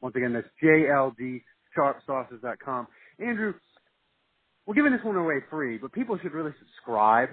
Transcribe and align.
once 0.00 0.16
again, 0.16 0.32
that's 0.32 0.48
jldsharpsauces.com. 0.62 2.86
Andrew, 3.18 3.52
we're 4.66 4.74
giving 4.74 4.92
this 4.92 5.04
one 5.04 5.16
away 5.16 5.40
free, 5.50 5.76
but 5.78 5.92
people 5.92 6.18
should 6.22 6.32
really 6.32 6.52
subscribe 6.58 7.30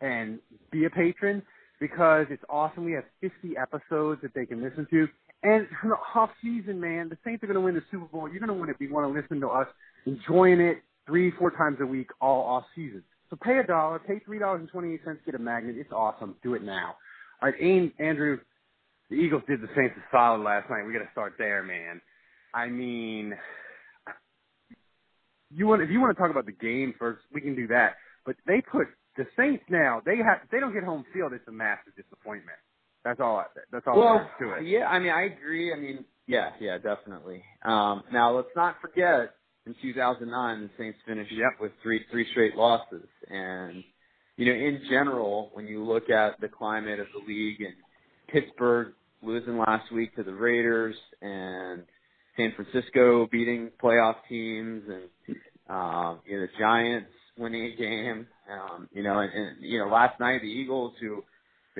and 0.00 0.38
be 0.70 0.84
a 0.84 0.90
patron 0.90 1.42
because 1.80 2.26
it's 2.30 2.44
awesome. 2.48 2.84
We 2.84 2.92
have 2.92 3.04
50 3.20 3.56
episodes 3.56 4.22
that 4.22 4.32
they 4.34 4.46
can 4.46 4.62
listen 4.62 4.86
to. 4.90 5.08
And 5.42 5.66
from 5.80 5.90
the 5.90 5.96
off 6.14 6.30
season, 6.42 6.80
man, 6.80 7.08
the 7.08 7.18
Saints 7.24 7.42
are 7.42 7.46
going 7.46 7.54
to 7.56 7.60
win 7.60 7.74
the 7.74 7.82
Super 7.90 8.06
Bowl. 8.06 8.28
You're 8.28 8.40
going 8.40 8.48
to 8.48 8.54
want 8.54 8.70
to 8.70 8.78
be 8.78 8.88
want 8.88 9.12
to 9.12 9.20
listen 9.20 9.40
to 9.40 9.48
us 9.48 9.66
enjoying 10.06 10.60
it 10.60 10.78
three, 11.06 11.32
four 11.38 11.50
times 11.50 11.78
a 11.80 11.86
week 11.86 12.08
all 12.20 12.42
off 12.42 12.64
season. 12.74 13.02
So 13.30 13.36
pay 13.36 13.58
a 13.58 13.66
dollar, 13.66 14.00
pay 14.00 14.18
three 14.24 14.38
dollars 14.38 14.60
and 14.60 14.68
twenty 14.68 14.94
eight 14.94 15.00
cents, 15.04 15.20
get 15.24 15.34
a 15.34 15.38
magnet. 15.38 15.76
It's 15.78 15.92
awesome. 15.92 16.36
Do 16.42 16.54
it 16.54 16.62
now. 16.62 16.96
All 17.42 17.48
right, 17.48 17.54
Aim, 17.60 17.92
Andrew, 17.98 18.38
the 19.08 19.16
Eagles 19.16 19.42
did 19.48 19.62
the 19.62 19.68
Saints 19.76 19.94
a 19.96 20.02
solid 20.10 20.42
last 20.42 20.68
night. 20.68 20.84
We 20.86 20.92
got 20.92 21.00
to 21.00 21.12
start 21.12 21.34
there, 21.38 21.62
man. 21.62 22.00
I 22.52 22.66
mean, 22.66 23.34
you 25.54 25.66
want 25.66 25.82
if 25.82 25.90
you 25.90 26.00
want 26.00 26.16
to 26.16 26.20
talk 26.20 26.30
about 26.30 26.46
the 26.46 26.52
game 26.52 26.94
first, 26.98 27.20
we 27.32 27.40
can 27.40 27.54
do 27.54 27.66
that. 27.68 27.94
But 28.26 28.36
they 28.46 28.60
put 28.60 28.88
the 29.16 29.26
Saints 29.36 29.64
now. 29.68 30.02
They 30.04 30.16
have 30.18 30.40
they 30.50 30.60
don't 30.60 30.72
get 30.72 30.84
home 30.84 31.04
field. 31.14 31.32
It's 31.32 31.46
a 31.48 31.52
massive 31.52 31.94
disappointment. 31.96 32.58
That's 33.04 33.20
all. 33.20 33.44
That's 33.72 33.86
all. 33.86 33.98
Well, 33.98 34.30
to 34.40 34.52
it. 34.54 34.66
yeah. 34.66 34.86
I 34.86 34.98
mean, 34.98 35.10
I 35.10 35.22
agree. 35.22 35.72
I 35.72 35.76
mean, 35.76 36.04
yeah, 36.26 36.50
yeah, 36.60 36.78
definitely. 36.78 37.42
Um, 37.64 38.02
now 38.12 38.36
let's 38.36 38.54
not 38.54 38.76
forget 38.80 39.34
in 39.66 39.74
2009 39.82 40.60
the 40.60 40.70
Saints 40.78 40.98
finished 41.06 41.32
yep. 41.32 41.60
with 41.60 41.72
three 41.82 42.04
three 42.10 42.26
straight 42.30 42.56
losses, 42.56 43.08
and 43.28 43.82
you 44.36 44.46
know, 44.46 44.52
in 44.52 44.80
general, 44.88 45.50
when 45.54 45.66
you 45.66 45.84
look 45.84 46.08
at 46.10 46.40
the 46.40 46.48
climate 46.48 47.00
of 47.00 47.06
the 47.12 47.26
league 47.26 47.60
and 47.60 47.74
Pittsburgh 48.28 48.94
losing 49.22 49.58
last 49.58 49.92
week 49.92 50.14
to 50.16 50.22
the 50.22 50.32
Raiders 50.32 50.96
and 51.20 51.82
San 52.36 52.52
Francisco 52.54 53.28
beating 53.30 53.70
playoff 53.82 54.16
teams 54.28 54.82
and 54.88 55.36
um, 55.68 56.20
you 56.26 56.38
know 56.38 56.46
the 56.46 56.58
Giants 56.58 57.10
winning 57.36 57.72
a 57.72 57.76
game, 57.76 58.26
um, 58.50 58.88
you 58.92 59.02
know, 59.02 59.18
and, 59.18 59.32
and 59.32 59.56
you 59.60 59.78
know 59.78 59.88
last 59.88 60.18
night 60.20 60.42
the 60.42 60.48
Eagles 60.48 60.92
who 61.00 61.24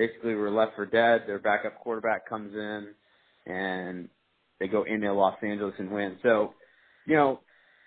basically 0.00 0.34
were 0.34 0.50
left 0.50 0.76
for 0.76 0.86
dead, 0.86 1.24
their 1.26 1.38
backup 1.38 1.78
quarterback 1.78 2.26
comes 2.26 2.54
in 2.54 2.88
and 3.46 4.08
they 4.58 4.66
go 4.66 4.84
into 4.84 5.12
Los 5.12 5.36
Angeles 5.42 5.74
and 5.78 5.90
win. 5.90 6.16
So, 6.22 6.54
you 7.06 7.16
know, 7.16 7.40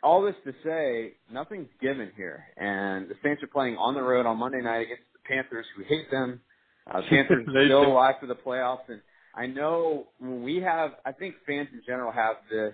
all 0.03 0.21
this 0.21 0.35
to 0.45 0.53
say, 0.63 1.13
nothing's 1.31 1.69
given 1.81 2.11
here, 2.15 2.43
and 2.57 3.09
the 3.09 3.15
Saints 3.23 3.41
are 3.41 3.47
playing 3.47 3.77
on 3.77 3.93
the 3.93 4.01
road 4.01 4.25
on 4.25 4.37
Monday 4.37 4.61
night 4.61 4.81
against 4.81 5.03
the 5.13 5.19
Panthers, 5.27 5.65
who 5.75 5.83
hate 5.83 6.11
them. 6.11 6.41
Uh, 6.85 6.99
the 7.01 7.07
Panthers 7.09 7.47
still 7.49 7.85
alive 7.87 8.15
for 8.19 8.27
the 8.27 8.35
playoffs, 8.35 8.89
and 8.89 9.01
I 9.33 9.47
know 9.47 10.07
when 10.19 10.43
we 10.43 10.57
have, 10.57 10.91
I 11.05 11.13
think 11.13 11.35
fans 11.47 11.69
in 11.73 11.81
general 11.85 12.11
have 12.11 12.35
this 12.51 12.73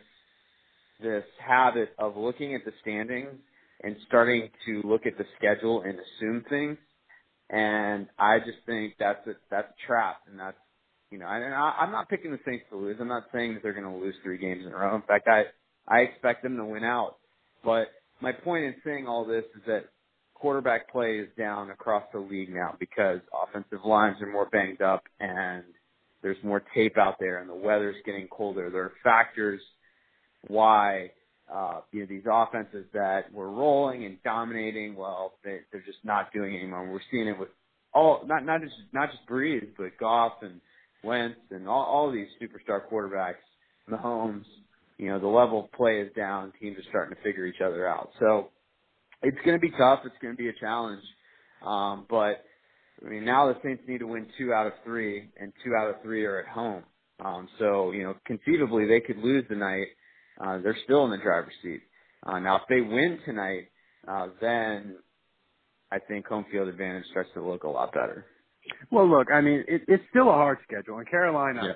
this 1.01 1.23
habit 1.39 1.89
of 1.97 2.17
looking 2.17 2.55
at 2.55 2.65
the 2.65 2.73
standings 2.81 3.39
and 3.83 3.95
starting 4.07 4.49
to 4.65 4.81
look 4.83 5.05
at 5.05 5.17
the 5.17 5.23
schedule 5.37 5.81
and 5.83 5.97
assume 5.97 6.43
things, 6.49 6.77
and 7.49 8.07
I 8.17 8.39
just 8.39 8.59
think 8.65 8.95
that's 8.99 9.25
a 9.27 9.33
that's 9.49 9.67
a 9.69 9.87
trap, 9.87 10.21
and 10.29 10.39
that's 10.39 10.57
you 11.11 11.17
know, 11.17 11.27
and 11.27 11.53
I, 11.53 11.75
I'm 11.79 11.91
not 11.91 12.09
picking 12.09 12.31
the 12.31 12.39
Saints 12.45 12.65
to 12.69 12.77
lose. 12.77 12.97
I'm 12.99 13.07
not 13.07 13.23
saying 13.33 13.55
that 13.55 13.63
they're 13.63 13.73
going 13.73 13.91
to 13.91 13.99
lose 13.99 14.15
three 14.23 14.37
games 14.37 14.65
in 14.65 14.71
a 14.71 14.75
row. 14.75 14.95
In 14.95 15.01
fact, 15.03 15.27
I 15.27 15.43
I 15.87 16.01
expect 16.01 16.43
them 16.43 16.57
to 16.57 16.65
win 16.65 16.83
out. 16.83 17.17
But 17.63 17.87
my 18.21 18.31
point 18.31 18.65
in 18.65 18.75
saying 18.85 19.07
all 19.07 19.25
this 19.25 19.45
is 19.55 19.63
that 19.65 19.85
quarterback 20.35 20.91
play 20.91 21.17
is 21.17 21.27
down 21.37 21.71
across 21.71 22.03
the 22.13 22.19
league 22.19 22.53
now 22.53 22.75
because 22.79 23.19
offensive 23.43 23.85
lines 23.85 24.17
are 24.21 24.31
more 24.31 24.47
banged 24.49 24.81
up 24.81 25.03
and 25.19 25.63
there's 26.21 26.37
more 26.43 26.63
tape 26.73 26.97
out 26.97 27.15
there 27.19 27.39
and 27.39 27.49
the 27.49 27.55
weather's 27.55 27.95
getting 28.05 28.27
colder. 28.27 28.69
There 28.69 28.83
are 28.83 28.93
factors 29.03 29.61
why 30.47 31.11
uh, 31.53 31.81
you 31.91 32.01
know 32.01 32.05
these 32.07 32.23
offenses 32.31 32.85
that 32.93 33.31
were 33.33 33.49
rolling 33.49 34.05
and 34.05 34.21
dominating, 34.23 34.95
well, 34.95 35.33
they, 35.43 35.59
they're 35.71 35.81
just 35.81 35.99
not 36.03 36.31
doing 36.33 36.53
it 36.53 36.59
anymore. 36.59 36.91
We're 36.91 36.99
seeing 37.11 37.27
it 37.27 37.37
with 37.39 37.49
all 37.93 38.23
not 38.25 38.45
not 38.45 38.61
just 38.61 38.75
not 38.93 39.09
just 39.11 39.27
Brees, 39.27 39.67
but 39.77 39.97
Goff 39.99 40.33
and 40.41 40.61
Wentz 41.03 41.39
and 41.51 41.67
all, 41.67 41.85
all 41.85 42.11
these 42.11 42.27
superstar 42.41 42.81
quarterbacks, 42.91 43.35
Mahomes 43.89 44.45
you 44.99 45.07
know, 45.07 45.17
the 45.17 45.27
level 45.27 45.63
of 45.63 45.71
play 45.71 46.01
is 46.01 46.13
down. 46.13 46.51
Teams 46.59 46.77
are 46.77 46.89
starting 46.89 47.15
to 47.15 47.23
figure 47.23 47.45
each 47.45 47.61
other 47.65 47.87
out. 47.87 48.09
So 48.19 48.49
it's 49.23 49.37
going 49.45 49.57
to 49.57 49.61
be 49.61 49.71
tough. 49.71 50.01
It's 50.05 50.15
going 50.21 50.33
to 50.33 50.37
be 50.37 50.49
a 50.49 50.53
challenge. 50.59 51.01
Um, 51.65 52.05
but 52.09 52.43
I 53.03 53.09
mean, 53.09 53.23
now 53.23 53.47
the 53.47 53.57
Saints 53.63 53.81
need 53.87 53.99
to 53.99 54.07
win 54.07 54.27
two 54.37 54.53
out 54.53 54.67
of 54.67 54.73
three, 54.83 55.29
and 55.39 55.53
two 55.63 55.71
out 55.73 55.89
of 55.89 56.01
three 56.03 56.25
are 56.25 56.39
at 56.39 56.47
home. 56.47 56.83
Um, 57.23 57.47
so 57.57 57.91
you 57.91 58.03
know, 58.03 58.15
conceivably 58.25 58.87
they 58.87 58.99
could 58.99 59.17
lose 59.17 59.45
tonight. 59.47 59.87
Uh, 60.39 60.59
they're 60.59 60.77
still 60.83 61.05
in 61.05 61.11
the 61.11 61.17
driver's 61.17 61.53
seat. 61.61 61.81
Uh, 62.25 62.39
now, 62.39 62.57
if 62.57 62.63
they 62.69 62.81
win 62.81 63.19
tonight, 63.25 63.69
uh, 64.07 64.27
then 64.41 64.97
I 65.91 65.99
think 65.99 66.27
home 66.27 66.45
field 66.51 66.67
advantage 66.67 67.05
starts 67.11 67.29
to 67.33 67.41
look 67.45 67.63
a 67.63 67.69
lot 67.69 67.93
better. 67.93 68.25
Well, 68.91 69.09
look, 69.09 69.27
I 69.33 69.41
mean, 69.41 69.63
it, 69.67 69.83
it's 69.87 70.03
still 70.09 70.29
a 70.29 70.33
hard 70.33 70.59
schedule, 70.63 70.97
and 70.99 71.09
Carolina, 71.09 71.61
yeah. 71.63 71.73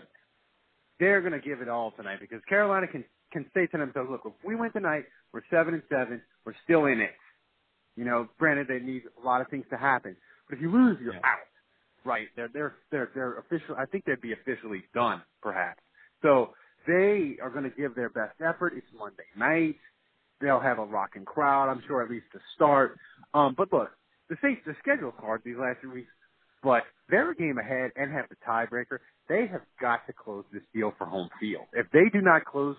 they're 1.00 1.22
going 1.22 1.34
to 1.34 1.40
give 1.40 1.62
it 1.62 1.70
all 1.70 1.92
tonight 1.92 2.20
because 2.20 2.42
Carolina 2.48 2.88
can 2.88 3.04
can 3.32 3.46
say 3.56 3.66
to 3.66 3.78
themselves, 3.80 4.10
look, 4.12 4.22
if 4.26 4.34
we 4.46 4.56
win 4.56 4.72
tonight, 4.72 5.06
we're 5.34 5.42
seven 5.50 5.74
and 5.74 5.82
seven, 5.90 6.22
we're 6.46 6.54
still 6.64 6.86
in 6.86 7.00
it. 7.00 7.10
You 7.96 8.06
know, 8.06 8.28
granted 8.38 8.68
they 8.68 8.78
need 8.78 9.02
a 9.20 9.26
lot 9.26 9.42
of 9.42 9.48
things 9.48 9.66
to 9.72 9.78
happen, 9.78 10.16
but 10.48 10.58
if 10.58 10.62
you 10.62 10.72
lose, 10.72 10.98
you're 11.02 11.14
yeah. 11.14 11.20
out. 11.20 11.48
Right? 12.06 12.28
They're 12.36 12.50
they're 12.54 12.76
they're 12.92 13.10
they're 13.16 13.38
official. 13.40 13.76
I 13.78 13.86
think 13.86 14.06
they'd 14.06 14.22
be 14.22 14.34
officially 14.34 14.84
done, 14.94 15.22
perhaps. 15.42 15.80
So 16.22 16.50
they 16.88 17.38
are 17.42 17.50
going 17.50 17.64
to 17.64 17.76
give 17.76 17.96
their 17.96 18.10
best 18.10 18.36
effort. 18.42 18.74
It's 18.76 18.88
Monday 18.98 19.24
night. 19.38 19.76
They'll 20.42 20.60
have 20.60 20.80
a 20.80 20.86
rocking 20.86 21.26
crowd, 21.26 21.70
I'm 21.70 21.82
sure, 21.88 22.04
at 22.04 22.10
least 22.10 22.26
to 22.34 22.40
start. 22.56 22.98
Um, 23.34 23.56
but 23.58 23.72
look, 23.72 23.90
the 24.30 24.36
Saints, 24.42 24.62
the 24.66 24.76
schedule's 24.80 25.14
hard 25.18 25.42
these 25.46 25.58
last 25.58 25.80
few 25.80 25.92
weeks, 25.92 26.12
but 26.62 26.84
they're 27.10 27.32
a 27.32 27.36
game 27.36 27.58
ahead 27.58 27.92
and 27.96 28.12
have 28.12 28.26
the 28.30 28.36
tiebreaker. 28.48 29.00
They 29.30 29.48
have 29.52 29.62
got 29.80 30.06
to 30.08 30.14
close 30.14 30.44
this 30.52 30.64
deal 30.74 30.94
for 30.98 31.06
home 31.06 31.30
field. 31.40 31.66
If 31.74 31.88
they 31.92 32.10
do 32.12 32.22
not 32.22 32.46
close 32.46 32.76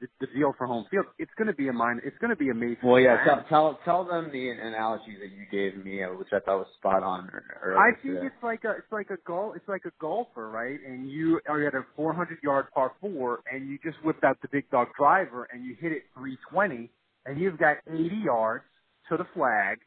the, 0.00 0.08
the 0.20 0.26
deal 0.34 0.52
for 0.58 0.66
home 0.66 0.86
field, 0.90 1.06
it's 1.18 1.30
going 1.38 1.48
to 1.48 1.54
be 1.54 1.68
a 1.68 1.72
mine. 1.72 2.00
It's 2.04 2.16
going 2.18 2.30
to 2.30 2.36
be 2.36 2.50
amazing. 2.50 2.78
Well, 2.84 3.00
yeah. 3.00 3.24
Tell, 3.24 3.44
tell 3.48 3.78
tell 3.84 4.04
them 4.04 4.30
the 4.32 4.50
analogy 4.50 5.16
that 5.20 5.30
you 5.32 5.44
gave 5.50 5.84
me, 5.84 6.02
uh, 6.02 6.08
which 6.10 6.28
I 6.32 6.40
thought 6.40 6.58
was 6.58 6.66
spot 6.78 7.02
on. 7.02 7.30
Earlier 7.62 7.78
I 7.78 7.90
think 8.02 8.14
today. 8.16 8.26
it's 8.26 8.42
like 8.42 8.64
a 8.64 8.70
it's 8.72 8.92
like 8.92 9.10
a 9.10 9.18
golf 9.26 9.56
it's 9.56 9.68
like 9.68 9.84
a 9.86 9.92
golfer, 10.00 10.48
right? 10.50 10.78
And 10.86 11.10
you 11.10 11.40
are 11.48 11.66
at 11.66 11.74
a 11.74 11.82
400 11.96 12.38
yard 12.42 12.66
par 12.74 12.92
four, 13.00 13.40
and 13.52 13.68
you 13.68 13.78
just 13.84 13.96
whipped 14.04 14.24
out 14.24 14.38
the 14.42 14.48
big 14.52 14.70
dog 14.70 14.88
driver, 14.98 15.48
and 15.52 15.64
you 15.64 15.76
hit 15.80 15.92
it 15.92 16.04
320, 16.14 16.90
and 17.26 17.40
you've 17.40 17.58
got 17.58 17.78
80 17.88 18.10
yards 18.24 18.64
to 19.10 19.16
the 19.16 19.26
flag, 19.34 19.78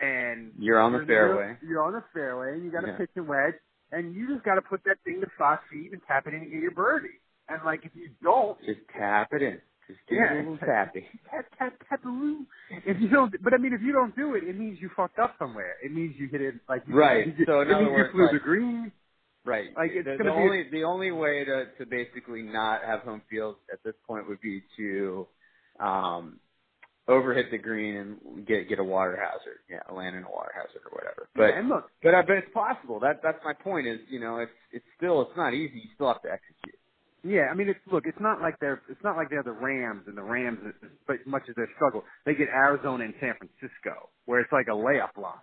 and 0.00 0.52
you're 0.58 0.80
on 0.80 0.92
the 0.92 0.98
you're, 0.98 1.06
fairway. 1.06 1.56
You're 1.66 1.82
on 1.82 1.92
the 1.94 2.04
fairway, 2.12 2.54
and 2.54 2.64
you 2.64 2.70
got 2.70 2.82
to 2.82 2.88
Yeah. 2.88 2.98
pitch 2.98 3.10
and 3.16 3.28
wedge, 3.28 3.54
and 3.92 4.14
you 4.14 4.28
just 4.32 4.44
got 4.44 4.56
to 4.56 4.62
put 4.62 4.82
that 4.84 4.98
thing 5.04 5.20
to 5.20 5.26
five 5.38 5.58
feet 5.70 5.92
and 5.92 6.00
tap 6.06 6.26
it 6.26 6.34
in 6.34 6.42
and 6.42 6.50
get 6.50 6.60
your 6.60 6.72
birdie. 6.72 7.20
And 7.48 7.60
like 7.64 7.80
if 7.84 7.92
you 7.94 8.10
don't, 8.22 8.58
Just 8.64 8.80
tap 8.96 9.28
it 9.32 9.42
in. 9.42 9.60
Just 9.86 10.00
give 10.08 10.18
Yeah. 10.18 10.32
it 10.34 10.36
a 10.36 10.38
little 10.50 10.58
tappy. 10.58 11.06
tap 11.30 11.46
tap 11.58 11.74
taparoo. 11.90 12.44
if 12.84 13.00
you 13.00 13.08
don't, 13.08 13.32
but 13.42 13.54
I 13.54 13.58
mean, 13.58 13.72
if 13.72 13.80
you 13.82 13.92
don't 13.92 14.14
do 14.16 14.34
it, 14.34 14.42
it 14.44 14.58
means 14.58 14.78
you 14.80 14.90
fucked 14.96 15.18
up 15.18 15.34
somewhere. 15.38 15.76
It 15.84 15.92
means 15.92 16.16
you 16.18 16.28
hit 16.28 16.40
it 16.40 16.54
like 16.68 16.82
you, 16.88 16.94
Right. 16.96 17.26
You, 17.38 17.44
So 17.46 17.60
in 17.60 17.68
it 17.68 17.74
other 17.74 17.84
means 17.84 17.92
words, 17.92 18.08
you 18.08 18.12
flew 18.12 18.22
like- 18.24 18.32
the 18.32 18.38
green. 18.40 18.92
Right. 19.44 19.68
Like, 19.76 19.92
it's 19.94 20.04
the, 20.18 20.24
the 20.24 20.30
only 20.30 20.64
the 20.72 20.82
only 20.82 21.12
way 21.12 21.44
to 21.44 21.66
to 21.78 21.86
basically 21.86 22.42
not 22.42 22.82
have 22.84 23.00
home 23.02 23.22
field 23.30 23.54
at 23.72 23.78
this 23.84 23.94
point 24.04 24.28
would 24.28 24.40
be 24.40 24.60
to 24.76 25.28
um 25.78 26.40
overhit 27.08 27.52
the 27.52 27.58
green 27.58 27.94
and 27.96 28.44
get 28.44 28.68
get 28.68 28.80
a 28.80 28.84
water 28.84 29.14
hazard. 29.16 29.60
Yeah, 29.70 29.78
land 29.94 30.16
in 30.16 30.24
a 30.24 30.28
water 30.28 30.50
hazard 30.52 30.80
or 30.90 30.90
whatever. 30.98 31.28
But 31.36 31.54
and 31.56 31.68
look, 31.68 31.88
but 32.02 32.12
I 32.12 32.22
bet 32.22 32.38
it's 32.38 32.52
possible. 32.52 32.98
That 32.98 33.20
that's 33.22 33.38
my 33.44 33.52
point. 33.52 33.86
Is 33.86 34.00
you 34.10 34.18
know 34.18 34.38
it's 34.38 34.50
it's 34.72 34.84
still 34.96 35.22
it's 35.22 35.36
not 35.36 35.54
easy. 35.54 35.76
You 35.78 35.90
still 35.94 36.08
have 36.08 36.22
to 36.22 36.28
execute. 36.32 36.74
Yeah, 37.26 37.48
I 37.50 37.54
mean, 37.54 37.68
it's 37.68 37.80
look, 37.92 38.04
it's 38.06 38.20
not 38.20 38.40
like 38.40 38.54
they're 38.60 38.82
it's 38.90 39.02
not 39.04 39.16
like 39.16 39.30
they're 39.30 39.42
the 39.42 39.52
Rams 39.52 40.04
and 40.06 40.16
the 40.16 40.22
Rams, 40.22 40.60
as 41.10 41.18
much 41.26 41.42
as 41.48 41.56
their 41.56 41.68
struggle, 41.76 42.04
they 42.26 42.34
get 42.34 42.48
Arizona 42.48 43.04
and 43.04 43.14
San 43.20 43.34
Francisco, 43.38 44.10
where 44.26 44.40
it's 44.40 44.52
like 44.52 44.68
a 44.68 44.76
layup 44.76 45.16
line. 45.20 45.34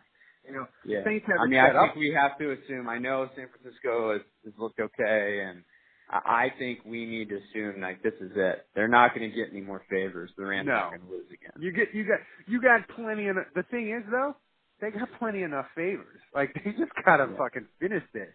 You 0.47 0.53
know, 0.53 0.68
Yeah. 0.85 1.03
Saints 1.06 1.25
have 1.27 1.39
I 1.41 1.47
mean, 1.47 1.59
I 1.59 1.69
up. 1.71 1.81
think 1.94 1.95
we 1.97 2.13
have 2.13 2.38
to 2.39 2.51
assume. 2.53 2.89
I 2.89 3.00
know 3.00 3.30
San 3.35 3.47
Francisco 3.50 4.13
has, 4.13 4.21
has 4.45 4.53
looked 4.57 4.80
okay, 4.80 5.41
and 5.45 5.63
I 6.09 6.47
I 6.47 6.53
think 6.59 6.80
we 6.85 7.06
need 7.06 7.30
to 7.30 7.38
assume 7.38 7.81
like 7.81 8.03
this 8.03 8.13
is 8.21 8.31
it. 8.35 8.68
They're 8.75 8.88
not 8.89 9.15
going 9.15 9.30
to 9.30 9.35
get 9.35 9.50
any 9.51 9.62
more 9.62 9.83
favors. 9.89 10.31
The 10.38 10.45
Rams 10.45 10.68
No. 10.68 10.74
are 10.75 10.89
going 10.97 11.01
to 11.01 11.12
lose 11.12 11.27
again. 11.31 11.53
You 11.59 11.71
get 11.74 11.94
you 11.94 12.03
got 12.06 12.19
you 12.47 12.62
got 12.62 12.88
plenty 12.95 13.27
of 13.30 13.38
the 13.56 13.63
thing 13.71 13.91
is 13.91 14.03
though, 14.12 14.35
they 14.81 14.91
got 14.91 15.09
plenty 15.19 15.44
enough 15.44 15.68
favors. 15.75 16.19
Like 16.35 16.53
they 16.65 16.71
just 16.71 16.91
gotta 17.06 17.27
Yeah. 17.31 17.38
fucking 17.38 17.68
finish 17.80 18.03
this. 18.13 18.30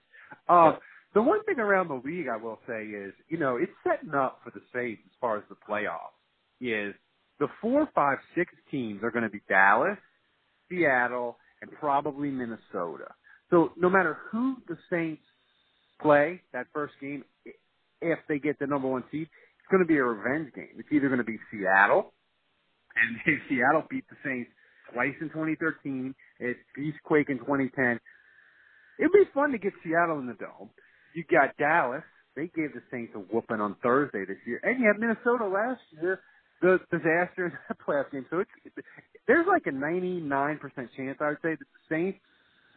Um 0.48 0.78
the 1.14 1.22
one 1.22 1.42
thing 1.44 1.58
around 1.58 1.88
the 1.88 2.00
league 2.08 2.26
I 2.28 2.36
will 2.36 2.58
say 2.66 2.84
is, 2.84 3.12
you 3.28 3.38
know, 3.38 3.56
it's 3.56 3.72
setting 3.82 4.14
up 4.14 4.40
for 4.44 4.50
the 4.50 4.60
Saints 4.74 5.02
as 5.06 5.12
far 5.20 5.38
as 5.38 5.44
the 5.48 5.56
playoffs 5.56 6.16
is 6.60 6.94
the 7.38 7.48
four, 7.60 7.88
five, 7.94 8.18
six 8.34 8.52
teams 8.70 9.02
are 9.02 9.10
gonna 9.10 9.30
be 9.30 9.40
Dallas, 9.48 9.98
Seattle, 10.68 11.38
and 11.62 11.70
probably 11.72 12.30
Minnesota. 12.30 13.14
So 13.50 13.72
no 13.76 13.88
matter 13.88 14.18
who 14.30 14.56
the 14.68 14.76
Saints 14.90 15.22
play 16.00 16.42
that 16.52 16.66
first 16.72 16.94
game, 17.00 17.24
if 18.00 18.18
they 18.28 18.38
get 18.38 18.58
the 18.58 18.66
number 18.66 18.88
one 18.88 19.04
seed, 19.10 19.28
it's 19.58 19.70
going 19.70 19.82
to 19.82 19.88
be 19.88 19.96
a 19.96 20.04
revenge 20.04 20.54
game. 20.54 20.76
It's 20.78 20.88
either 20.92 21.08
going 21.08 21.18
to 21.18 21.24
be 21.24 21.38
Seattle, 21.50 22.12
and 22.96 23.16
if 23.26 23.40
Seattle 23.48 23.84
beat 23.90 24.04
the 24.08 24.16
Saints 24.24 24.50
twice 24.92 25.14
in 25.20 25.28
2013, 25.28 26.14
it's 26.40 26.60
Beastquake 26.76 27.30
in 27.30 27.38
2010. 27.38 27.98
It'd 28.98 29.12
be 29.12 29.24
fun 29.34 29.52
to 29.52 29.58
get 29.58 29.72
Seattle 29.84 30.18
in 30.18 30.26
the 30.26 30.34
dome. 30.34 30.70
You 31.18 31.24
got 31.24 31.56
Dallas. 31.58 32.04
They 32.36 32.46
gave 32.54 32.72
the 32.74 32.82
Saints 32.92 33.12
a 33.16 33.18
whooping 33.18 33.60
on 33.60 33.74
Thursday 33.82 34.24
this 34.24 34.36
year, 34.46 34.60
and 34.62 34.78
you 34.78 34.86
have 34.86 35.00
Minnesota 35.00 35.48
last 35.48 35.80
year, 36.00 36.20
the 36.62 36.78
disaster 36.92 37.46
in 37.46 37.52
that 37.66 37.76
playoff 37.86 38.12
game. 38.12 38.24
So 38.30 38.38
it's 38.38 38.86
there's 39.26 39.46
like 39.48 39.66
a 39.66 39.70
99% 39.70 40.60
chance 40.96 41.18
I 41.20 41.30
would 41.30 41.38
say 41.42 41.56
that 41.56 41.58
the 41.58 41.82
Saints, 41.90 42.20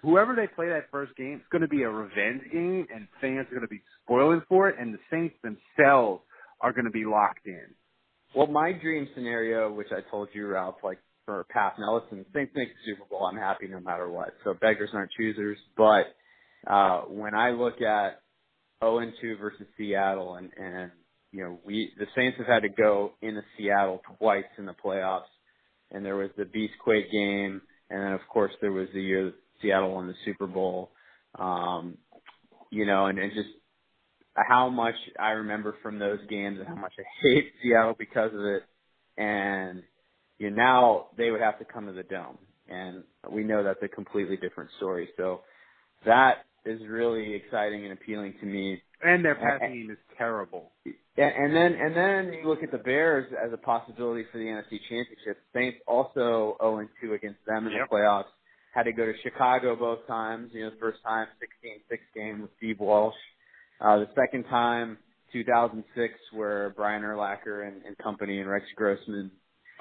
whoever 0.02 0.36
they 0.36 0.48
play 0.48 0.70
that 0.70 0.90
first 0.90 1.16
game, 1.16 1.36
it's 1.36 1.52
going 1.52 1.62
to 1.62 1.68
be 1.68 1.84
a 1.84 1.90
revenge 1.90 2.42
game, 2.52 2.88
and 2.92 3.08
fans 3.22 3.46
are 3.52 3.54
going 3.54 3.62
to 3.62 3.68
be 3.68 3.84
spoiling 4.04 4.42
for 4.50 4.70
it, 4.70 4.78
and 4.80 4.92
the 4.92 5.00
Saints 5.12 5.36
themselves 5.44 6.24
are 6.60 6.74
going 6.74 6.86
to 6.86 6.92
be 6.92 7.06
locked 7.06 7.46
in. 7.46 7.68
Well, 8.36 8.48
my 8.48 8.72
dream 8.74 9.08
scenario, 9.14 9.72
which 9.72 9.90
I 9.92 10.02
told 10.10 10.30
you, 10.34 10.48
Ralph, 10.48 10.78
like 10.84 10.98
for 11.26 11.46
Pat 11.52 11.76
Nelson, 11.78 12.26
the 12.26 12.26
Saints 12.34 12.54
make 12.56 12.70
the 12.70 12.92
Super 12.92 13.06
Bowl. 13.08 13.24
I'm 13.24 13.38
happy 13.38 13.68
no 13.68 13.80
matter 13.80 14.10
what. 14.10 14.30
So 14.44 14.56
beggars 14.56 14.90
aren't 14.94 15.12
choosers. 15.12 15.60
But 15.78 16.16
uh, 16.68 17.02
when 17.02 17.36
I 17.36 17.52
look 17.52 17.82
at 17.82 18.21
0 18.84 19.00
and 19.00 19.14
2 19.22 19.38
versus 19.38 19.68
Seattle, 19.78 20.36
and 20.36 20.50
and 20.58 20.92
you 21.32 21.44
know 21.44 21.60
we 21.66 21.92
the 21.98 22.08
Saints 22.16 22.38
have 22.38 22.48
had 22.48 22.64
to 22.64 22.70
go 22.70 23.14
into 23.22 23.42
Seattle 23.58 24.02
twice 24.18 24.46
in 24.58 24.66
the 24.66 24.74
playoffs, 24.74 25.32
and 25.92 26.06
there 26.06 26.18
was 26.18 26.30
the 26.38 26.44
Beastquake 26.44 27.12
game, 27.12 27.62
and 27.90 28.04
then 28.04 28.14
of 28.14 28.22
course 28.32 28.52
there 28.62 28.72
was 28.72 28.88
the 28.94 29.02
year 29.02 29.26
that 29.26 29.36
Seattle 29.62 29.94
won 29.94 30.08
the 30.08 30.14
Super 30.26 30.48
Bowl. 30.48 30.92
Um, 31.38 31.98
you 32.72 32.86
know, 32.86 33.06
and, 33.06 33.20
and 33.20 33.32
just 33.34 33.50
how 34.36 34.70
much 34.70 34.96
I 35.20 35.32
remember 35.32 35.76
from 35.84 36.00
those 36.00 36.20
games 36.30 36.58
and 36.60 36.68
how 36.68 36.76
much 36.76 36.94
I 36.98 37.04
hate 37.24 37.52
Seattle 37.62 37.96
because 37.98 38.32
of 38.34 38.42
it. 38.42 38.64
And 39.18 39.84
you 40.40 40.50
know, 40.50 40.56
now 40.56 41.08
they 41.18 41.32
would 41.32 41.42
have 41.42 41.60
to 41.60 41.66
come 41.66 41.86
to 41.86 41.94
the 41.94 42.04
dome, 42.04 42.38
and 42.68 43.04
we 43.30 43.44
know 43.44 43.64
that's 43.64 43.84
a 43.84 43.88
completely 43.88 44.38
different 44.38 44.72
story. 44.78 45.10
So 45.18 45.42
that 46.06 46.46
is 46.66 46.80
really 46.88 47.34
exciting 47.36 47.84
and 47.84 47.94
appealing 47.94 48.34
to 48.40 48.46
me. 48.46 48.82
And 49.04 49.26
their 49.26 49.36
passing 49.36 49.74
game 49.74 49.92
is 49.92 49.98
terrible. 50.18 50.72
And 51.18 51.56
then 51.56 51.74
and 51.74 51.96
then 51.96 52.34
you 52.34 52.48
look 52.48 52.64
at 52.64 52.72
the 52.72 52.78
Bears 52.78 53.32
as 53.44 53.52
a 53.52 53.58
possibility 53.58 54.26
for 54.32 54.38
the 54.38 54.46
NFC 54.46 54.80
Championship. 54.90 55.38
Saints 55.54 55.78
also 55.88 56.56
0 56.62 56.80
and 56.80 56.90
2 57.02 57.14
against 57.14 57.40
them 57.46 57.66
in 57.68 57.74
Yep. 57.74 57.90
the 57.90 57.96
playoffs. 57.96 58.26
Had 58.74 58.84
to 58.84 58.94
go 58.94 59.06
to 59.06 59.14
Chicago 59.24 59.76
both 59.76 60.06
times. 60.08 60.52
You 60.54 60.64
know, 60.66 60.70
the 60.70 60.78
first 60.78 61.00
time 61.04 61.28
16-6 61.92 61.98
game 62.16 62.42
with 62.44 62.52
Steve 62.58 62.80
Walsh. 62.80 63.16
Uh, 63.82 63.98
the 64.00 64.08
second 64.16 64.44
time 64.46 64.98
2006, 65.34 66.14
where 66.34 66.70
Brian 66.76 67.02
Urlacher 67.02 67.68
and, 67.68 67.84
and 67.84 67.98
company 67.98 68.40
and 68.40 68.50
Rex 68.50 68.66
Grossman 68.76 69.32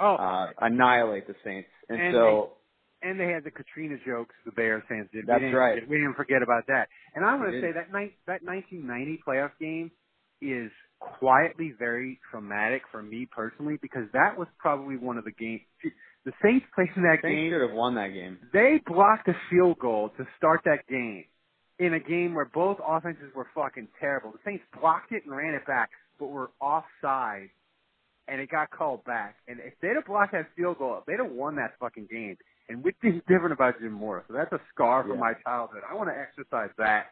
Oh, 0.03 0.15
uh, 0.15 0.47
annihilate 0.61 1.27
the 1.27 1.35
Saints. 1.45 1.69
And, 1.91 2.01
And 2.01 2.15
so 2.15 2.53
and 3.03 3.19
they 3.19 3.29
had 3.29 3.45
the 3.45 3.51
Katrina 3.51 3.97
jokes. 4.07 4.35
The 4.45 4.53
Bears 4.53 4.83
fans 4.89 5.09
did. 5.13 5.27
That's 5.27 5.41
we 5.41 5.53
right. 5.53 5.89
We 5.89 5.97
didn't 5.97 6.15
forget 6.15 6.43
about 6.43 6.67
that. 6.69 6.89
And 7.15 7.25
I 7.25 7.35
want 7.37 7.53
to 7.53 7.61
say 7.61 7.73
that 7.73 7.93
night 7.93 8.15
that 8.27 8.43
1990 8.43 9.23
playoff 9.27 9.51
game 9.61 9.91
is 10.41 10.71
quietly 11.01 11.73
very 11.79 12.21
traumatic 12.31 12.83
for 12.91 13.03
me 13.03 13.27
personally 13.31 13.79
because 13.81 14.05
that 14.13 14.37
was 14.37 14.49
probably 14.59 14.97
one 14.97 15.19
of 15.19 15.25
the 15.25 15.33
games. 15.33 15.63
The 16.25 16.33
Saints 16.43 16.67
played 16.75 16.89
in 16.97 17.03
that 17.03 17.19
Saints 17.23 17.35
game. 17.35 17.51
should 17.53 17.63
have 17.67 17.77
won 17.77 17.95
that 17.95 18.13
game. 18.13 18.39
They 18.53 18.81
blocked 18.87 19.29
a 19.29 19.35
field 19.49 19.79
goal 19.79 20.11
to 20.19 20.27
start 20.37 20.61
that 20.65 20.87
game 20.89 21.25
in 21.79 21.95
a 21.95 22.01
game 22.01 22.35
where 22.35 22.45
both 22.45 22.77
offenses 22.87 23.33
were 23.35 23.47
fucking 23.55 23.89
terrible. 23.99 24.33
The 24.33 24.39
Saints 24.45 24.65
blocked 24.79 25.13
it 25.13 25.25
and 25.25 25.35
ran 25.35 25.55
it 25.55 25.67
back, 25.67 25.91
but 26.19 26.27
were 26.27 26.51
offside, 26.61 27.49
and 28.29 28.41
it 28.41 28.51
got 28.51 28.71
called 28.71 29.03
back. 29.05 29.37
And 29.49 29.61
if 29.61 29.73
they'd 29.81 29.95
have 29.95 30.05
blocked 30.05 30.33
that 30.33 30.49
field 30.55 30.77
goal, 30.79 31.03
they'd 31.07 31.19
have 31.19 31.33
won 31.33 31.57
that 31.57 31.73
fucking 31.81 32.09
game. 32.11 32.37
And 32.71 32.85
which 32.85 32.97
is 33.03 33.15
different 33.29 33.53
about 33.53 33.81
Jim 33.81 33.93
Morris. 33.93 34.25
So 34.29 34.35
that's 34.35 34.53
a 34.53 34.61
scar 34.73 35.03
from 35.03 35.15
Yeah. 35.15 35.21
my 35.21 35.33
childhood. 35.45 35.83
I 35.89 35.95
want 35.95 36.09
to 36.09 36.17
exercise 36.19 36.71
that. 36.79 37.07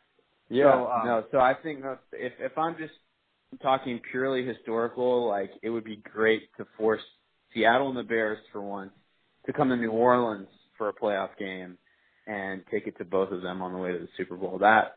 Yeah, 0.49 0.73
So, 0.73 0.91
um, 0.91 1.07
no. 1.07 1.25
So 1.33 1.41
I 1.41 1.55
think 1.55 1.85
if 2.13 2.33
if 2.39 2.57
I'm 2.57 2.77
just 2.79 2.95
talking 3.61 4.01
purely 4.11 4.45
historical, 4.47 5.29
like 5.29 5.51
it 5.63 5.71
would 5.71 5.85
be 5.85 5.97
great 5.97 6.43
to 6.59 6.65
force 6.77 7.03
Seattle 7.53 7.89
and 7.89 7.97
the 7.97 8.03
Bears 8.05 8.39
for 8.53 8.61
once 8.61 8.93
to 9.47 9.53
come 9.53 9.69
to 9.71 9.77
New 9.77 9.91
Orleans 9.91 10.49
for 10.77 10.89
a 10.89 10.93
playoff 10.93 11.37
game 11.39 11.77
and 12.27 12.63
take 12.71 12.87
it 12.87 12.97
to 12.99 13.05
both 13.05 13.33
of 13.33 13.43
them 13.43 13.63
on 13.63 13.73
the 13.73 13.79
way 13.79 13.93
to 13.93 13.99
the 13.99 14.09
Super 14.17 14.37
Bowl. 14.37 14.59
That 14.59 14.97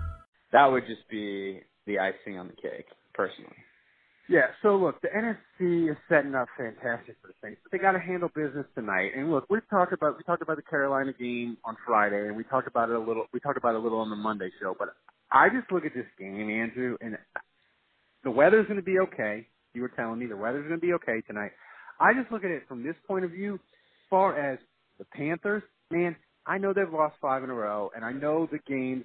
That 0.51 0.65
would 0.65 0.83
just 0.87 1.07
be 1.09 1.61
the 1.87 1.99
icing 1.99 2.37
on 2.37 2.47
the 2.47 2.55
cake, 2.55 2.87
personally. 3.13 3.55
Yeah, 4.29 4.47
so 4.61 4.77
look, 4.77 5.01
the 5.01 5.09
NFC 5.09 5.91
is 5.91 5.97
setting 6.07 6.35
up 6.35 6.47
fantastic 6.57 7.17
for 7.21 7.27
the 7.27 7.33
Saints, 7.43 7.59
but 7.63 7.71
they 7.71 7.77
got 7.77 7.93
to 7.93 7.99
handle 7.99 8.29
business 8.33 8.65
tonight. 8.75 9.11
And 9.15 9.29
look, 9.29 9.45
we've 9.49 9.67
talked 9.69 9.91
about 9.91 10.15
we 10.17 10.23
talked 10.23 10.41
about 10.41 10.55
the 10.55 10.63
Carolina 10.63 11.11
game 11.11 11.57
on 11.65 11.75
Friday, 11.85 12.27
and 12.27 12.37
we 12.37 12.45
talked 12.45 12.67
about 12.67 12.89
it 12.89 12.95
a 12.95 12.99
little. 12.99 13.25
We 13.33 13.41
talked 13.41 13.57
about 13.57 13.75
it 13.75 13.79
a 13.79 13.79
little 13.79 13.99
on 13.99 14.09
the 14.09 14.15
Monday 14.15 14.49
show. 14.61 14.73
But 14.77 14.95
I 15.31 15.49
just 15.49 15.69
look 15.71 15.85
at 15.85 15.93
this 15.93 16.05
game, 16.17 16.49
Andrew, 16.49 16.97
and 17.01 17.17
the 18.23 18.31
weather's 18.31 18.67
going 18.67 18.79
to 18.79 18.85
be 18.85 18.99
okay. 18.99 19.47
You 19.73 19.81
were 19.81 19.89
telling 19.89 20.19
me 20.19 20.27
the 20.27 20.37
weather's 20.37 20.67
going 20.67 20.79
to 20.79 20.85
be 20.85 20.93
okay 20.93 21.21
tonight. 21.27 21.51
I 21.99 22.13
just 22.13 22.31
look 22.31 22.45
at 22.45 22.51
it 22.51 22.63
from 22.67 22.83
this 22.83 22.95
point 23.07 23.25
of 23.25 23.31
view. 23.31 23.55
As 23.55 23.59
far 24.09 24.39
as 24.39 24.59
the 24.97 25.05
Panthers, 25.05 25.63
man, 25.89 26.15
I 26.45 26.57
know 26.57 26.73
they've 26.73 26.91
lost 26.91 27.15
five 27.21 27.43
in 27.43 27.49
a 27.49 27.53
row, 27.53 27.91
and 27.95 28.05
I 28.05 28.13
know 28.13 28.47
the 28.51 28.59
games. 28.67 29.03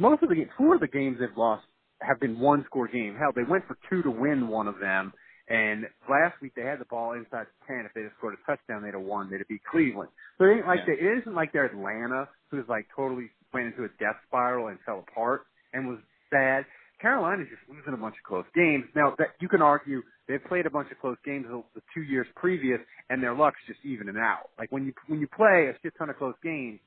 Most 0.00 0.22
of 0.22 0.30
the 0.30 0.46
four 0.56 0.74
of 0.74 0.80
the 0.80 0.88
games 0.88 1.18
they've 1.20 1.36
lost 1.36 1.64
have 2.00 2.18
been 2.18 2.40
one 2.40 2.64
score 2.66 2.88
game. 2.88 3.14
Hell, 3.18 3.32
they 3.36 3.42
went 3.44 3.66
for 3.66 3.76
two 3.90 4.02
to 4.02 4.10
win 4.10 4.48
one 4.48 4.66
of 4.66 4.78
them, 4.80 5.12
And 5.48 5.84
last 6.08 6.40
week 6.40 6.52
they 6.54 6.62
had 6.62 6.78
the 6.78 6.84
ball 6.86 7.12
inside 7.12 7.46
the 7.50 7.66
ten. 7.66 7.84
If 7.84 7.92
they 7.92 8.02
had 8.02 8.12
scored 8.18 8.34
a 8.38 8.42
touchdown, 8.46 8.82
they'd 8.82 8.94
have 8.94 9.02
won. 9.02 9.28
They'd 9.30 9.38
have 9.38 9.48
beat 9.48 9.64
Cleveland. 9.70 10.10
So 10.38 10.44
it 10.44 10.56
ain't 10.56 10.66
like 10.66 10.80
Yeah. 10.86 10.94
they, 10.94 11.02
it 11.04 11.18
isn't 11.20 11.34
like 11.34 11.52
they're 11.52 11.66
Atlanta, 11.66 12.28
who's 12.50 12.66
like 12.68 12.86
totally 12.94 13.30
went 13.52 13.66
into 13.66 13.82
a 13.84 13.88
death 13.98 14.16
spiral 14.28 14.68
and 14.68 14.78
fell 14.86 15.00
apart 15.10 15.42
and 15.74 15.88
was 15.88 15.98
bad. 16.30 16.64
Carolina's 17.02 17.48
just 17.50 17.62
losing 17.68 17.94
a 17.94 17.96
bunch 17.96 18.14
of 18.16 18.22
close 18.22 18.44
games. 18.54 18.84
Now 18.94 19.14
that 19.18 19.34
you 19.40 19.48
can 19.48 19.60
argue 19.60 20.02
they've 20.28 20.44
played 20.44 20.66
a 20.66 20.70
bunch 20.70 20.90
of 20.92 21.00
close 21.00 21.16
games 21.24 21.46
the, 21.48 21.62
the 21.74 21.82
two 21.92 22.02
years 22.02 22.26
previous, 22.36 22.78
and 23.08 23.20
their 23.22 23.34
luck's 23.34 23.58
just 23.66 23.80
evening 23.84 24.16
out. 24.18 24.50
Like 24.58 24.70
when 24.70 24.86
you 24.86 24.92
when 25.08 25.18
you 25.18 25.26
play 25.26 25.68
a 25.68 25.74
shit 25.82 25.94
ton 25.98 26.10
of 26.10 26.16
close 26.16 26.36
games, 26.44 26.78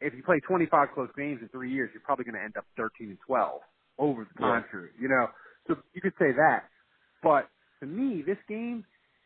if 0.00 0.14
you 0.14 0.22
play 0.22 0.40
25 0.40 0.88
close 0.94 1.08
games 1.16 1.40
in 1.42 1.48
three 1.48 1.72
years, 1.72 1.90
you're 1.92 2.02
probably 2.02 2.24
going 2.24 2.34
to 2.36 2.42
end 2.42 2.56
up 2.56 2.64
13 2.76 3.08
and 3.10 3.18
12 3.26 3.60
over 3.98 4.24
the 4.24 4.40
time 4.40 4.64
Yeah. 4.64 4.70
period. 4.70 4.92
You 5.00 5.08
know, 5.08 5.28
so 5.66 5.76
you 5.92 6.00
could 6.00 6.14
say 6.18 6.32
that. 6.32 6.64
But 7.22 7.48
to 7.80 7.86
me, 7.86 8.22
this 8.22 8.38
game, 8.48 8.84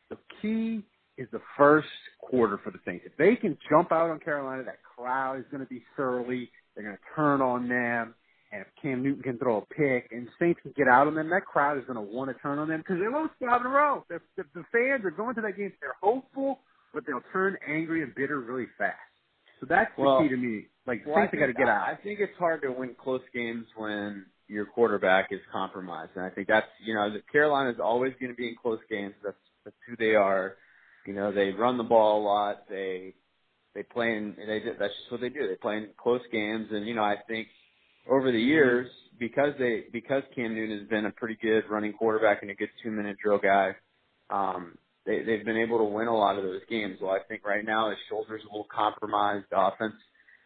the 0.09 0.19
key 0.41 0.83
is 1.19 1.29
the 1.31 1.41
first 1.59 1.88
quarter 2.21 2.59
for 2.64 2.71
the 2.71 2.79
Saints. 2.87 3.05
If 3.07 3.17
they 3.17 3.37
can 3.37 3.57
jump 3.71 3.93
out 3.93 4.11
on 4.11 4.19
Carolina, 4.21 4.64
that 4.64 4.83
crowd 4.83 5.38
is 5.38 5.45
going 5.50 5.62
to 5.62 5.69
be 5.69 5.83
surly. 5.97 6.50
They're 6.75 6.85
going 6.85 6.97
to 6.97 7.02
turn 7.14 7.43
on 7.43 7.69
them. 7.69 8.14
And 8.50 8.62
if 8.62 8.67
Cam 8.83 9.02
Newton 9.02 9.23
can 9.23 9.38
throw 9.38 9.59
a 9.59 9.67
pick 9.75 10.11
and 10.12 10.29
Saints 10.38 10.61
can 10.62 10.73
get 10.76 10.88
out 10.88 11.07
on 11.07 11.14
them, 11.14 11.31
that 11.31 11.45
crowd 11.47 11.79
is 11.79 11.85
going 11.85 11.97
to 11.97 12.02
want 12.14 12.35
to 12.35 12.43
turn 12.43 12.59
on 12.59 12.69
them 12.69 12.81
because 12.81 12.99
they 13.00 13.09
lost 13.09 13.33
five 13.41 13.61
in 13.61 13.67
a 13.67 13.71
row. 13.71 14.05
The, 14.09 14.21
the, 14.37 14.45
the 14.55 14.64
fans 14.73 15.05
are 15.05 15.11
going 15.11 15.35
to 15.37 15.41
that 15.43 15.57
game. 15.57 15.73
They're 15.81 15.97
hopeful, 16.02 16.59
but 16.93 17.05
they'll 17.07 17.23
turn 17.33 17.57
angry 17.67 18.02
and 18.02 18.14
bitter 18.14 18.41
really 18.41 18.67
fast. 18.79 18.97
So 19.62 19.66
that's 19.69 19.92
the 19.97 20.19
key 20.23 20.28
to 20.28 20.37
me. 20.37 20.66
Like, 20.88 21.07
Well, 21.07 21.14
I 21.14 21.21
Saints 21.23 21.35
have 21.35 21.40
got 21.40 21.47
to 21.47 21.52
get 21.52 21.69
out. 21.69 21.87
I 21.87 21.95
think 22.02 22.19
it's 22.19 22.37
hard 22.37 22.62
to 22.62 22.73
win 22.73 22.97
close 23.00 23.23
games 23.33 23.64
when 23.76 24.26
your 24.49 24.66
quarterback 24.66 25.28
is 25.31 25.38
compromised, 25.52 26.11
and 26.16 26.25
I 26.25 26.31
think 26.31 26.49
that's 26.49 26.66
you 26.85 26.95
know 26.95 27.12
that 27.12 27.23
Carolina's 27.31 27.78
always 27.81 28.12
going 28.21 28.33
to 28.33 28.37
be 28.37 28.49
in 28.49 28.57
close 28.61 28.81
games. 28.90 29.14
That's 29.25 29.37
that's 29.64 29.76
who 29.88 29.95
they 29.97 30.16
are. 30.16 30.57
You 31.07 31.14
know, 31.14 31.33
they 31.33 31.50
run 31.50 31.78
the 31.78 31.85
ball 31.85 32.23
a 32.23 32.25
lot. 32.25 32.69
They 32.69 33.14
they 33.76 33.85
play 33.85 34.16
in 34.16 34.35
they 34.37 34.61
that's 34.78 34.95
just 34.99 35.12
what 35.12 35.21
they 35.21 35.28
do. 35.28 35.47
They 35.47 35.54
play 35.54 35.76
in 35.76 35.90
close 35.97 36.23
games, 36.33 36.66
and 36.73 36.85
you 36.85 36.97
know 36.97 37.04
I 37.04 37.19
think 37.28 37.47
over 38.11 38.33
the 38.33 38.40
years 38.40 38.88
because 39.21 39.54
they 39.61 39.85
because 39.92 40.25
Cam 40.35 40.57
Newton 40.57 40.81
has 40.81 40.88
been 40.88 41.07
a 41.07 41.12
pretty 41.12 41.38
good 41.40 41.62
running 41.71 41.92
quarterback 41.92 42.42
and 42.42 42.50
a 42.50 42.54
good 42.54 42.71
two 42.83 42.90
minute 42.90 43.16
drill 43.23 43.38
guy. 43.38 43.76
Um, 44.28 44.76
they, 45.07 45.23
they've 45.23 45.45
been 45.45 45.57
able 45.57 45.79
to 45.79 45.85
win 45.85 46.07
a 46.07 46.17
lot 46.17 46.39
of 46.39 46.45
those 46.45 46.61
games. 46.69 46.99
Well, 47.01 47.13
I 47.13 47.19
think 47.29 47.45
right 47.45 47.65
now 47.65 47.91
his 47.91 47.99
shoulder's 48.09 48.43
a 48.43 48.53
little 48.53 48.69
compromised. 48.75 49.47
Offense, 49.53 49.95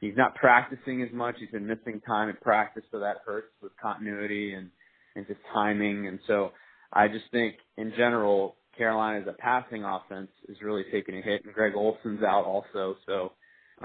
he's 0.00 0.16
not 0.16 0.34
practicing 0.34 1.02
as 1.02 1.12
much. 1.12 1.36
He's 1.38 1.50
been 1.50 1.66
missing 1.66 2.00
time 2.06 2.28
at 2.28 2.40
practice, 2.40 2.84
so 2.90 3.00
that 3.00 3.16
hurts 3.24 3.52
with 3.62 3.72
continuity 3.80 4.54
and 4.54 4.70
and 5.14 5.26
just 5.26 5.40
timing. 5.52 6.06
And 6.06 6.18
so 6.26 6.52
I 6.92 7.08
just 7.08 7.24
think 7.30 7.56
in 7.76 7.92
general, 7.96 8.56
Carolina's 8.76 9.26
a 9.28 9.32
passing 9.32 9.84
offense 9.84 10.30
is 10.48 10.58
really 10.62 10.84
taking 10.92 11.16
a 11.18 11.22
hit, 11.22 11.44
and 11.44 11.54
Greg 11.54 11.74
Olsen's 11.74 12.22
out 12.22 12.44
also. 12.44 12.96
So 13.06 13.32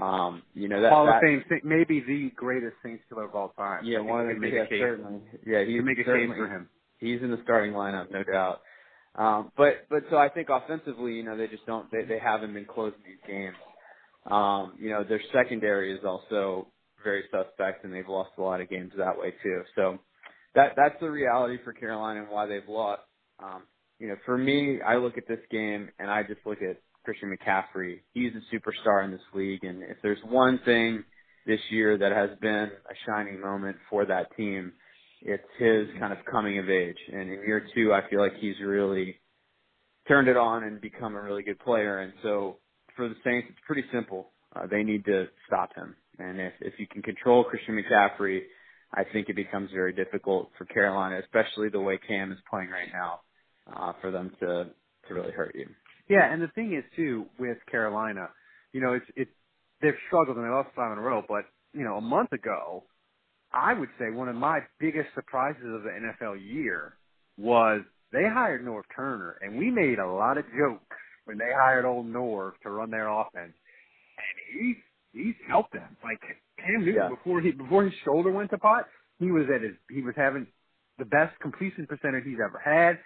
um, 0.00 0.42
you 0.54 0.68
know 0.68 0.80
that 0.80 0.90
Hall 0.90 1.06
that, 1.06 1.16
of 1.16 1.22
Fame, 1.22 1.60
maybe 1.64 2.02
the 2.06 2.30
greatest 2.34 2.76
Saints 2.82 3.02
killer 3.08 3.24
of 3.24 3.34
all 3.34 3.52
time. 3.56 3.84
Yeah, 3.84 4.00
one 4.00 4.20
of 4.22 4.28
the 4.28 4.40
make 4.40 4.54
yeah, 4.54 4.64
a 4.64 4.78
certainly. 4.78 5.20
Yeah, 5.46 5.64
he's 5.64 5.82
make 5.82 5.98
a 5.98 6.04
case 6.04 6.30
for 6.36 6.46
him. 6.46 6.68
he's 6.98 7.20
in 7.22 7.30
the 7.30 7.40
starting 7.42 7.72
lineup, 7.72 8.10
no 8.10 8.22
doubt. 8.22 8.60
Um, 9.14 9.52
but 9.56 9.86
but 9.90 10.04
so 10.10 10.16
I 10.16 10.28
think 10.28 10.48
offensively, 10.48 11.12
you 11.14 11.24
know, 11.24 11.36
they 11.36 11.46
just 11.48 11.66
don't 11.66 11.90
they 11.90 12.04
they 12.04 12.18
haven't 12.18 12.54
been 12.54 12.64
closing 12.64 13.00
these 13.04 13.20
games. 13.26 13.56
Um, 14.30 14.74
you 14.78 14.90
know, 14.90 15.04
their 15.04 15.20
secondary 15.32 15.92
is 15.92 16.04
also 16.04 16.68
very 17.04 17.24
suspect, 17.30 17.84
and 17.84 17.92
they've 17.92 18.08
lost 18.08 18.30
a 18.38 18.42
lot 18.42 18.60
of 18.60 18.70
games 18.70 18.92
that 18.96 19.18
way 19.18 19.34
too. 19.42 19.62
So 19.74 19.98
that 20.54 20.72
that's 20.76 20.94
the 21.00 21.10
reality 21.10 21.58
for 21.62 21.72
Carolina 21.72 22.20
and 22.22 22.30
why 22.30 22.46
they've 22.46 22.68
lost. 22.68 23.02
Um, 23.42 23.62
you 23.98 24.08
know, 24.08 24.16
for 24.24 24.38
me, 24.38 24.80
I 24.80 24.96
look 24.96 25.18
at 25.18 25.28
this 25.28 25.40
game 25.50 25.88
and 25.98 26.10
I 26.10 26.22
just 26.22 26.40
look 26.46 26.62
at 26.62 26.78
Christian 27.04 27.36
McCaffrey. 27.36 28.00
He's 28.14 28.32
a 28.34 28.54
superstar 28.54 29.04
in 29.04 29.10
this 29.10 29.20
league, 29.34 29.64
and 29.64 29.82
if 29.82 29.98
there's 30.02 30.18
one 30.24 30.60
thing 30.64 31.04
this 31.46 31.60
year 31.70 31.98
that 31.98 32.12
has 32.12 32.30
been 32.40 32.70
a 32.70 32.94
shining 33.06 33.40
moment 33.40 33.76
for 33.90 34.06
that 34.06 34.34
team, 34.36 34.72
it's 35.24 35.42
his 35.58 35.86
kind 35.98 36.12
of 36.12 36.18
coming 36.30 36.58
of 36.58 36.68
age. 36.68 36.96
And 37.12 37.22
in 37.22 37.40
year 37.46 37.66
two, 37.74 37.92
I 37.92 38.08
feel 38.08 38.20
like 38.20 38.34
he's 38.40 38.56
really 38.64 39.16
turned 40.08 40.28
it 40.28 40.36
on 40.36 40.64
and 40.64 40.80
become 40.80 41.14
a 41.14 41.22
really 41.22 41.42
good 41.42 41.58
player. 41.60 42.00
And 42.00 42.12
so 42.22 42.58
for 42.96 43.08
the 43.08 43.14
Saints, 43.24 43.48
it's 43.50 43.58
pretty 43.66 43.84
simple. 43.92 44.30
Uh, 44.54 44.66
they 44.70 44.82
need 44.82 45.04
to 45.06 45.26
stop 45.46 45.70
him. 45.74 45.94
And 46.18 46.40
if, 46.40 46.52
if 46.60 46.74
you 46.78 46.86
can 46.86 47.02
control 47.02 47.44
Christian 47.44 47.76
McCaffrey, 47.76 48.42
I 48.92 49.04
think 49.12 49.28
it 49.28 49.36
becomes 49.36 49.70
very 49.72 49.92
difficult 49.92 50.50
for 50.58 50.66
Carolina, 50.66 51.20
especially 51.20 51.70
the 51.70 51.80
way 51.80 51.98
Cam 52.06 52.32
is 52.32 52.38
playing 52.50 52.68
right 52.68 52.88
now, 52.92 53.20
uh, 53.74 53.92
for 54.00 54.10
them 54.10 54.32
to, 54.40 54.66
to 55.08 55.14
really 55.14 55.32
hurt 55.32 55.54
you. 55.54 55.66
Yeah, 56.08 56.30
and 56.30 56.42
the 56.42 56.48
thing 56.48 56.74
is 56.74 56.84
too 56.94 57.26
with 57.38 57.56
Carolina, 57.70 58.28
you 58.72 58.80
know, 58.80 58.92
it's 58.92 59.06
it's 59.16 59.30
they've 59.80 59.94
struggled 60.08 60.36
and 60.36 60.44
they 60.44 60.50
lost 60.50 60.70
five 60.74 60.92
in 60.92 60.98
a 60.98 61.00
row. 61.00 61.22
But 61.26 61.44
you 61.72 61.84
know, 61.84 61.96
a 61.96 62.00
month 62.00 62.32
ago, 62.32 62.84
I 63.54 63.74
would 63.74 63.90
say 63.98 64.10
one 64.10 64.28
of 64.28 64.36
my 64.36 64.60
biggest 64.80 65.08
surprises 65.14 65.64
of 65.64 65.82
the 65.82 65.90
NFL 65.90 66.36
year 66.44 66.94
was 67.38 67.82
they 68.12 68.24
hired 68.28 68.64
Norv 68.64 68.82
Turner, 68.94 69.38
and 69.42 69.58
we 69.58 69.70
made 69.70 69.98
a 69.98 70.06
lot 70.06 70.38
of 70.38 70.44
jokes 70.58 70.96
when 71.24 71.38
they 71.38 71.50
hired 71.54 71.84
old 71.84 72.06
Norv 72.06 72.52
to 72.62 72.70
run 72.70 72.90
their 72.90 73.08
offense, 73.08 73.54
and 74.18 74.36
he's 74.60 74.76
he's 75.12 75.34
helped 75.48 75.72
them. 75.72 75.96
Like 76.04 76.20
Cam 76.58 76.84
Newton 76.84 76.94
Yeah. 76.94 77.08
before 77.08 77.40
he 77.40 77.52
before 77.52 77.84
his 77.84 77.94
shoulder 78.04 78.30
went 78.30 78.50
to 78.50 78.58
pot, 78.58 78.86
he 79.18 79.30
was 79.30 79.44
at 79.54 79.62
his 79.62 79.74
he 79.90 80.02
was 80.02 80.14
having 80.16 80.46
the 80.98 81.04
best 81.06 81.38
completion 81.40 81.86
percentage 81.86 82.24
he's 82.24 82.40
ever 82.44 82.60
had. 82.64 82.98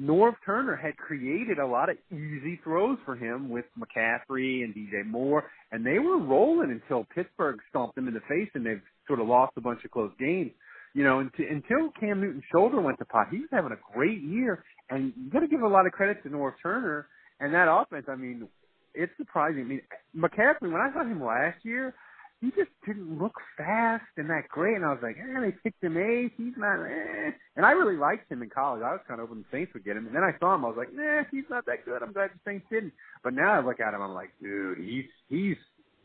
Norv 0.00 0.34
Turner 0.46 0.76
had 0.76 0.96
created 0.96 1.58
a 1.58 1.66
lot 1.66 1.90
of 1.90 1.96
easy 2.10 2.58
throws 2.64 2.98
for 3.04 3.16
him 3.16 3.50
with 3.50 3.66
McCaffrey 3.78 4.64
and 4.64 4.74
DJ 4.74 5.04
Moore, 5.06 5.50
and 5.72 5.84
they 5.84 5.98
were 5.98 6.18
rolling 6.18 6.70
until 6.70 7.04
Pittsburgh 7.14 7.58
stomped 7.68 7.96
them 7.96 8.08
in 8.08 8.14
the 8.14 8.20
face, 8.20 8.48
and 8.54 8.64
they've 8.64 8.82
sort 9.10 9.20
of 9.20 9.26
lost 9.26 9.52
a 9.56 9.60
bunch 9.60 9.84
of 9.84 9.90
close 9.90 10.12
games. 10.20 10.52
You 10.94 11.04
know, 11.04 11.18
until, 11.18 11.46
until 11.48 11.90
Cam 11.98 12.20
Newton's 12.20 12.44
shoulder 12.50 12.80
went 12.80 12.98
to 12.98 13.04
pot, 13.04 13.26
he 13.30 13.38
was 13.38 13.48
having 13.52 13.72
a 13.72 13.78
great 13.94 14.22
year, 14.22 14.64
and 14.88 15.12
you 15.16 15.30
got 15.30 15.40
to 15.40 15.48
give 15.48 15.62
a 15.62 15.68
lot 15.68 15.86
of 15.86 15.92
credit 15.92 16.22
to 16.22 16.28
Norv 16.28 16.54
Turner 16.62 17.06
and 17.40 17.52
that 17.54 17.68
offense. 17.70 18.06
I 18.08 18.16
mean, 18.16 18.48
it's 18.94 19.12
surprising. 19.16 19.62
I 19.62 19.64
mean, 19.64 19.82
McCaffrey, 20.16 20.70
when 20.72 20.80
I 20.80 20.92
saw 20.92 21.02
him 21.02 21.22
last 21.24 21.64
year, 21.64 21.94
he 22.40 22.48
just 22.52 22.70
didn't 22.86 23.18
look 23.20 23.34
fast 23.56 24.04
and 24.16 24.30
that 24.30 24.48
great. 24.48 24.76
And 24.76 24.84
I 24.84 24.90
was 24.90 24.98
like, 25.02 25.16
eh, 25.16 25.40
they 25.40 25.52
picked 25.62 25.84
him 25.84 25.96
eighth. 25.96 26.32
He's 26.38 26.54
not, 26.56 26.82
eh. 26.84 27.30
And 27.54 27.66
I 27.66 27.72
really 27.72 27.96
liked 27.96 28.32
him 28.32 28.42
in 28.42 28.48
college. 28.48 28.82
I 28.82 28.92
was 28.92 29.00
kind 29.06 29.20
of 29.20 29.28
hoping 29.28 29.44
the 29.44 29.56
Saints 29.56 29.72
would 29.74 29.84
get 29.84 29.96
him. 29.96 30.06
And 30.06 30.16
then 30.16 30.24
I 30.24 30.32
saw 30.40 30.54
him. 30.54 30.64
I 30.64 30.68
was 30.68 30.76
like, 30.78 30.92
nah, 30.92 31.22
he's 31.30 31.44
not 31.50 31.66
that 31.66 31.84
good. 31.84 32.02
I'm 32.02 32.12
glad 32.12 32.30
the 32.30 32.50
Saints 32.50 32.66
didn't. 32.70 32.94
But 33.22 33.34
now 33.34 33.52
I 33.52 33.64
look 33.64 33.78
at 33.78 33.92
him, 33.94 34.00
I'm 34.00 34.14
like, 34.14 34.30
dude, 34.42 34.78
he's, 34.78 35.04
he's, 35.28 35.56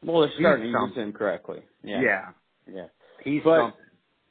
Well, 0.04 0.22
they're 0.22 0.32
starting 0.38 0.72
to 0.72 0.78
use 0.78 0.96
him 0.96 1.14
correctly. 1.14 1.64
yeah, 1.84 2.02
Yeah. 2.02 2.26
Yeah. 2.68 2.88
He's 3.24 3.44
But- 3.44 3.58
something. 3.60 3.80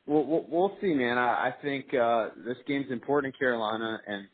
We'll, 0.07 0.26
we'll, 0.26 0.45
we'll 0.50 0.76
see, 0.83 0.93
man. 0.93 1.17
I, 1.17 1.49
I 1.49 1.55
think 1.62 1.87
uh, 1.95 2.29
this 2.45 2.59
game's 2.69 2.91
important 2.91 3.33
in 3.35 3.38
Carolina, 3.38 3.99
and 4.07 4.26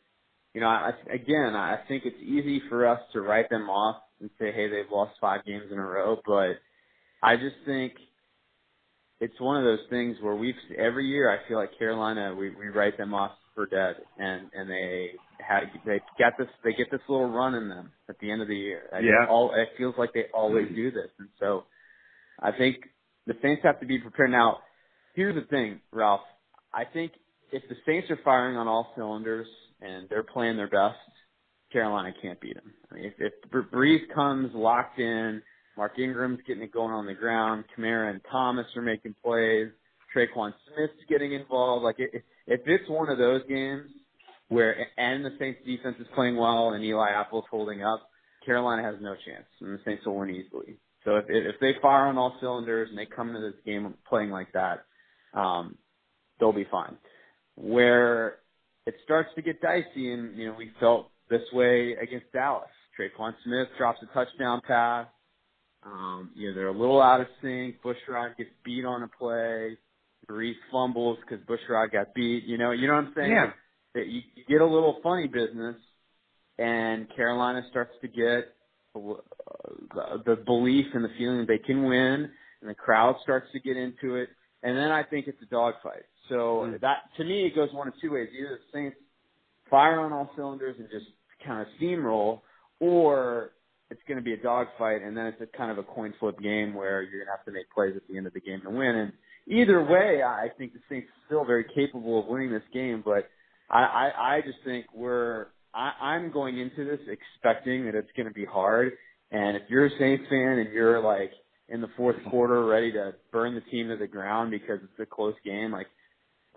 you 0.53 0.59
know, 0.59 0.67
I, 0.67 0.91
again, 1.09 1.55
I 1.55 1.77
think 1.87 2.03
it's 2.05 2.21
easy 2.21 2.61
for 2.67 2.85
us 2.85 2.99
to 3.13 3.21
write 3.21 3.49
them 3.49 3.69
off 3.69 4.01
and 4.19 4.29
say, 4.37 4.51
hey, 4.51 4.67
they've 4.69 4.91
lost 4.91 5.13
five 5.21 5.45
games 5.45 5.71
in 5.71 5.77
a 5.77 5.85
row. 5.85 6.17
But 6.25 6.55
I 7.23 7.37
just 7.37 7.55
think 7.65 7.93
it's 9.21 9.39
one 9.39 9.55
of 9.57 9.63
those 9.63 9.79
things 9.89 10.17
where 10.21 10.35
we've 10.35 10.55
every 10.77 11.07
year 11.07 11.31
I 11.31 11.47
feel 11.47 11.57
like 11.57 11.77
Carolina 11.79 12.35
we 12.37 12.49
we 12.49 12.67
write 12.67 12.97
them 12.97 13.13
off 13.13 13.31
for 13.55 13.65
dead, 13.65 13.95
and 14.17 14.49
and 14.53 14.69
they 14.69 15.11
had 15.39 15.71
they 15.85 16.01
got 16.19 16.33
this 16.37 16.47
they 16.65 16.73
get 16.73 16.91
this 16.91 16.99
little 17.07 17.29
run 17.31 17.55
in 17.55 17.69
them 17.69 17.91
at 18.09 18.19
the 18.19 18.29
end 18.29 18.41
of 18.41 18.49
the 18.49 18.57
year. 18.57 18.89
I 18.93 18.99
Yeah. 18.99 19.25
all 19.29 19.53
it 19.55 19.69
feels 19.77 19.95
like 19.97 20.11
they 20.13 20.25
always 20.33 20.67
do 20.75 20.91
this, 20.91 21.11
and 21.17 21.29
so 21.39 21.63
I 22.41 22.51
think 22.51 22.75
the 23.27 23.33
Saints 23.41 23.61
have 23.63 23.79
to 23.79 23.85
be 23.85 23.99
prepared 23.99 24.31
now 24.31 24.59
here's 25.15 25.35
the 25.35 25.47
thing, 25.47 25.79
Ralph. 25.91 26.21
I 26.73 26.83
think 26.85 27.13
if 27.51 27.63
the 27.69 27.75
Saints 27.85 28.09
are 28.09 28.19
firing 28.23 28.57
on 28.57 28.67
all 28.67 28.91
cylinders 28.95 29.47
and 29.81 30.07
they're 30.09 30.23
playing 30.23 30.57
their 30.57 30.69
best, 30.69 30.97
Carolina 31.71 32.13
can't 32.21 32.39
beat 32.39 32.55
them. 32.55 32.73
I 32.91 32.95
mean, 32.95 33.05
if, 33.05 33.13
if 33.17 33.51
Brees 33.51 34.01
comes 34.13 34.51
locked 34.53 34.99
in, 34.99 35.41
Mark 35.77 35.97
Ingram's 35.97 36.39
getting 36.45 36.63
it 36.63 36.73
going 36.73 36.91
on 36.91 37.05
the 37.05 37.13
ground, 37.13 37.65
Kamara 37.77 38.11
and 38.11 38.21
Thomas 38.29 38.65
are 38.75 38.81
making 38.81 39.15
plays, 39.23 39.69
Tre'Quan 40.15 40.53
Smith's 40.67 40.93
getting 41.07 41.33
involved. 41.33 41.83
Like, 41.83 41.95
if, 41.97 42.23
if 42.47 42.61
it's 42.65 42.89
one 42.89 43.09
of 43.09 43.17
those 43.17 43.41
games 43.47 43.89
where, 44.49 44.75
and 44.97 45.23
the 45.23 45.31
Saints 45.39 45.59
defense 45.65 45.95
is 45.99 46.07
playing 46.13 46.35
well 46.35 46.71
and 46.71 46.83
Eli 46.83 47.09
Apple's 47.11 47.45
holding 47.49 47.83
up, 47.83 48.01
Carolina 48.45 48.83
has 48.83 48.95
no 48.99 49.13
chance, 49.25 49.45
and 49.61 49.77
the 49.77 49.81
Saints 49.85 50.05
will 50.05 50.17
win 50.17 50.31
easily. 50.31 50.77
So 51.03 51.15
if 51.17 51.25
if 51.29 51.55
they 51.59 51.73
fire 51.81 52.07
on 52.07 52.17
all 52.17 52.35
cylinders 52.39 52.89
and 52.89 52.97
they 52.97 53.05
come 53.05 53.29
into 53.29 53.41
this 53.41 53.59
game 53.65 53.93
playing 54.07 54.29
like 54.29 54.53
that, 54.53 54.85
um, 55.33 55.77
they'll 56.39 56.53
be 56.53 56.67
fine. 56.69 56.97
Where 57.55 58.37
it 58.85 58.95
starts 59.03 59.29
to 59.35 59.41
get 59.41 59.61
dicey, 59.61 60.13
and 60.13 60.37
you 60.37 60.47
know 60.47 60.55
we 60.57 60.71
felt 60.79 61.09
this 61.29 61.41
way 61.53 61.93
against 61.93 62.31
Dallas. 62.31 62.69
Tre'Quan 62.99 63.33
Smith 63.43 63.67
drops 63.77 63.99
a 64.03 64.13
touchdown 64.13 64.61
pass. 64.67 65.07
Um, 65.83 66.31
you 66.35 66.49
know 66.49 66.55
they're 66.55 66.67
a 66.67 66.77
little 66.77 67.01
out 67.01 67.21
of 67.21 67.27
sync. 67.41 67.81
Bushrod 67.81 68.37
gets 68.37 68.51
beat 68.63 68.85
on 68.85 69.03
a 69.03 69.07
play. 69.07 69.77
Brees 70.29 70.53
fumbles 70.71 71.17
because 71.21 71.43
Bushrod 71.45 71.91
got 71.91 72.13
beat. 72.13 72.43
You 72.43 72.57
know, 72.57 72.71
you 72.71 72.87
know 72.87 72.93
what 72.93 73.05
I'm 73.05 73.13
saying? 73.15 73.31
Yeah. 73.31 73.51
That 73.95 74.07
you, 74.07 74.21
get 74.47 74.61
a 74.61 74.65
little 74.65 74.99
funny 75.01 75.27
business, 75.27 75.75
and 76.59 77.07
Carolina 77.15 77.63
starts 77.69 77.91
to 78.01 78.07
get 78.07 78.53
the 78.93 80.35
belief 80.45 80.85
and 80.93 81.03
the 81.03 81.09
feeling 81.17 81.45
they 81.47 81.57
can 81.57 81.83
win, 81.83 82.29
and 82.61 82.69
the 82.69 82.75
crowd 82.75 83.15
starts 83.23 83.47
to 83.53 83.59
get 83.59 83.77
into 83.77 84.15
it, 84.15 84.29
and 84.63 84.77
then 84.77 84.91
I 84.91 85.03
think 85.03 85.27
it's 85.27 85.41
a 85.41 85.45
dogfight. 85.45 86.03
So 86.29 86.65
mm. 86.65 86.79
that 86.81 86.97
to 87.17 87.23
me, 87.23 87.45
it 87.45 87.55
goes 87.55 87.69
one 87.73 87.87
of 87.87 87.93
two 88.01 88.11
ways: 88.11 88.29
either 88.37 88.59
the 88.59 88.77
Saints 88.77 88.97
fire 89.69 90.01
on 90.01 90.11
all 90.11 90.29
cylinders 90.35 90.75
and 90.77 90.87
just 90.91 91.05
kind 91.45 91.61
of 91.61 91.67
steamroll, 91.79 92.41
or 92.79 93.51
it's 93.89 94.01
going 94.07 94.17
to 94.17 94.23
be 94.23 94.33
a 94.33 94.37
dogfight, 94.37 95.01
and 95.01 95.15
then 95.15 95.25
it's 95.25 95.41
a 95.41 95.57
kind 95.57 95.71
of 95.71 95.77
a 95.77 95.83
coin 95.83 96.13
flip 96.19 96.39
game 96.39 96.73
where 96.73 97.01
you're 97.01 97.25
going 97.25 97.27
to 97.27 97.31
have 97.31 97.45
to 97.45 97.51
make 97.51 97.69
plays 97.71 97.93
at 97.95 98.01
the 98.09 98.17
end 98.17 98.27
of 98.27 98.33
the 98.33 98.39
game 98.39 98.61
to 98.63 98.69
win. 98.69 98.95
And 98.95 99.13
either 99.47 99.83
way, 99.83 100.21
I 100.23 100.47
think 100.57 100.73
the 100.73 100.79
Saints 100.89 101.07
are 101.07 101.25
still 101.27 101.45
very 101.45 101.65
capable 101.75 102.19
of 102.19 102.27
winning 102.27 102.51
this 102.51 102.63
game, 102.73 103.01
but 103.03 103.29
I, 103.69 103.79
I, 103.79 104.35
I 104.35 104.41
just 104.41 104.59
think 104.63 104.85
we're 104.93 105.47
I, 105.73 105.91
I'm 106.01 106.31
going 106.31 106.59
into 106.59 106.85
this 106.85 106.99
expecting 107.07 107.85
that 107.85 107.95
it's 107.95 108.11
going 108.15 108.27
to 108.27 108.33
be 108.33 108.45
hard. 108.45 108.93
And 109.31 109.55
if 109.55 109.63
you're 109.69 109.85
a 109.85 109.99
Saints 109.99 110.25
fan 110.29 110.59
and 110.59 110.73
you're 110.73 111.01
like 111.01 111.31
in 111.69 111.81
the 111.81 111.89
fourth 111.95 112.17
mm-hmm. 112.17 112.29
quarter 112.29 112.65
ready 112.65 112.91
to 112.91 113.13
burn 113.31 113.55
the 113.55 113.61
team 113.71 113.87
to 113.87 113.97
the 113.97 114.07
ground 114.07 114.51
because 114.51 114.79
it's 114.83 114.99
a 114.99 115.05
close 115.05 115.35
game, 115.45 115.71
like 115.71 115.87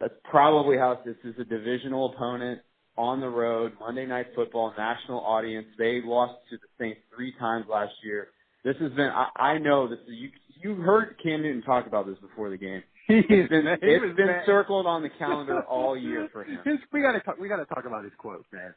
that's 0.01 0.15
probably 0.29 0.77
how 0.77 0.99
this 1.05 1.17
is 1.25 1.35
a 1.39 1.45
divisional 1.45 2.13
opponent 2.13 2.61
on 2.97 3.21
the 3.21 3.29
road, 3.29 3.73
Monday 3.81 4.07
Night 4.07 4.27
Football, 4.35 4.73
national 4.77 5.21
audience. 5.21 5.67
They 5.79 6.01
lost 6.05 6.35
to 6.51 6.57
the 6.57 6.67
Saints 6.79 7.01
three 7.15 7.35
times 7.39 7.67
last 7.71 7.93
year. 8.05 8.29
This 8.65 8.77
has 8.81 8.93
been, 8.93 9.11
I, 9.11 9.29
I 9.41 9.59
know 9.59 9.89
this, 9.89 9.99
you, 10.07 10.31
you 10.63 10.75
heard 10.77 11.17
Cam 11.23 11.43
Newton 11.43 11.63
talk 11.63 11.87
about 11.87 12.07
this 12.07 12.19
before 12.19 12.51
the 12.51 12.57
game. 12.57 12.83
It's 13.07 13.51
been, 13.51 13.67
it's 13.83 14.17
been 14.17 14.41
circled 14.47 14.87
on 14.87 15.03
the 15.03 15.11
calendar 15.19 15.61
all 15.65 15.95
year 15.95 16.27
for 16.33 16.43
him. 16.43 16.59
We 16.91 17.03
gotta 17.03 17.21
talk, 17.21 17.37
we 17.39 17.49
gotta 17.49 17.67
talk 17.67 17.85
about 17.85 18.03
his 18.03 18.15
quote, 18.17 18.47
man. 18.51 18.73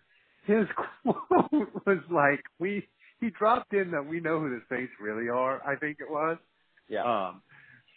His 0.48 0.66
quote 1.04 1.70
was 1.86 2.00
like, 2.10 2.44
we, 2.60 2.88
he 3.22 3.30
dropped 3.30 3.74
in 3.74 3.92
that 3.92 4.06
we 4.06 4.20
know 4.20 4.40
who 4.40 4.50
the 4.50 4.62
Saints 4.70 4.94
really 5.00 5.30
are, 5.30 5.62
I 5.68 5.76
think 5.76 5.98
it 6.00 6.10
was. 6.10 6.38
Yeah. 6.90 7.04
Um, 7.04 7.42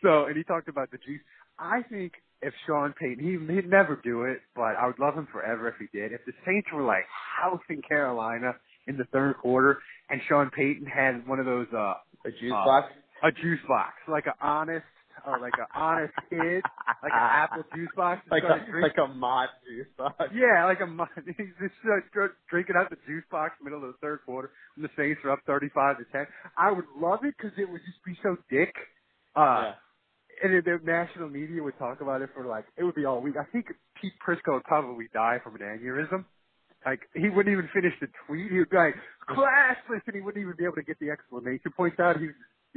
so, 0.03 0.27
and 0.27 0.37
he 0.37 0.43
talked 0.43 0.69
about 0.69 0.91
the 0.91 0.99
juice. 0.99 1.21
I 1.59 1.83
think 1.89 2.13
if 2.43 2.55
Sean 2.67 2.95
Payton, 2.99 3.23
he, 3.23 3.55
he'd 3.55 3.69
never 3.69 4.01
do 4.03 4.23
it, 4.23 4.41
but 4.55 4.75
I 4.77 4.87
would 4.87 4.99
love 4.99 5.15
him 5.15 5.29
forever 5.31 5.69
if 5.69 5.75
he 5.79 5.87
did. 5.97 6.13
If 6.13 6.25
the 6.27 6.33
Saints 6.47 6.69
were 6.73 6.83
like 6.83 7.05
housing 7.39 7.83
Carolina 7.83 8.53
in 8.87 8.97
the 8.97 9.05
third 9.13 9.37
quarter, 9.39 9.79
and 10.09 10.21
Sean 10.29 10.51
Payton 10.51 10.87
had 10.87 11.27
one 11.29 11.39
of 11.39 11.47
those 11.47 11.67
uh 11.73 11.95
a 12.25 12.31
juice 12.31 12.53
uh, 12.53 12.65
box, 12.65 12.93
a 13.23 13.31
juice 13.31 13.61
box, 13.69 13.93
like 14.09 14.27
an 14.27 14.33
honest, 14.41 14.85
or 15.27 15.41
like 15.41 15.55
an 15.59 15.67
honest 15.75 16.15
kid, 16.29 16.63
like 17.03 17.13
an 17.13 17.29
apple 17.31 17.65
juice 17.75 17.91
box, 17.97 18.23
like 18.31 18.45
a 18.45 18.65
like 18.81 18.99
a 18.99 19.13
mod 19.13 19.49
juice 19.69 19.87
box. 19.97 20.17
Yeah, 20.35 20.65
like 20.67 20.81
a 20.81 20.87
mod. 20.87 21.09
He's 21.25 21.35
just 21.61 21.75
uh, 21.85 22.29
drinking 22.49 22.77
out 22.77 22.91
the 22.91 22.99
juice 23.07 23.25
box 23.31 23.55
middle 23.63 23.85
of 23.85 23.93
the 23.93 23.99
third 24.01 24.21
quarter, 24.25 24.51
and 24.77 24.85
the 24.85 24.91
Saints 24.97 25.21
are 25.25 25.33
up 25.33 25.41
thirty-five 25.47 25.99
to 25.99 26.05
ten. 26.13 26.27
I 26.57 26.73
would 26.73 26.87
love 26.97 27.21
it 27.25 27.35
because 27.37 27.57
it 27.59 27.69
would 27.69 27.83
just 27.87 28.05
be 28.05 28.17
so 28.23 28.37
dick. 28.51 28.75
Uh, 29.37 29.41
yeah 29.41 29.73
and 30.43 30.65
the 30.65 30.81
national 30.85 31.29
media 31.29 31.63
would 31.63 31.79
talk 31.79 32.01
about 32.01 32.23
it 32.23 32.31
for 32.35 32.47
like 32.47 32.65
it 32.77 32.85
would 32.85 32.95
be 32.95 33.05
all 33.05 33.21
week. 33.21 33.35
I 33.39 33.45
think 33.53 33.67
Pete 34.01 34.13
Prisco 34.27 34.55
would 34.55 34.65
probably 34.65 35.07
die 35.13 35.39
from 35.43 35.55
an 35.57 35.61
aneurysm. 35.61 36.25
Like 36.85 37.01
he 37.15 37.29
wouldn't 37.29 37.53
even 37.53 37.69
finish 37.75 37.93
the 38.01 38.09
tweet. 38.27 38.51
He 38.51 38.59
would 38.59 38.71
be 38.71 38.77
like, 38.77 38.95
"Classless," 39.29 40.01
and 40.07 40.15
he 40.15 40.21
wouldn't 40.23 40.41
even 40.41 40.55
be 40.57 40.65
able 40.65 40.77
to 40.77 40.83
get 40.83 40.99
the 40.99 41.11
exclamation 41.11 41.73
points 41.77 42.01
out. 42.01 42.17
He 42.19 42.29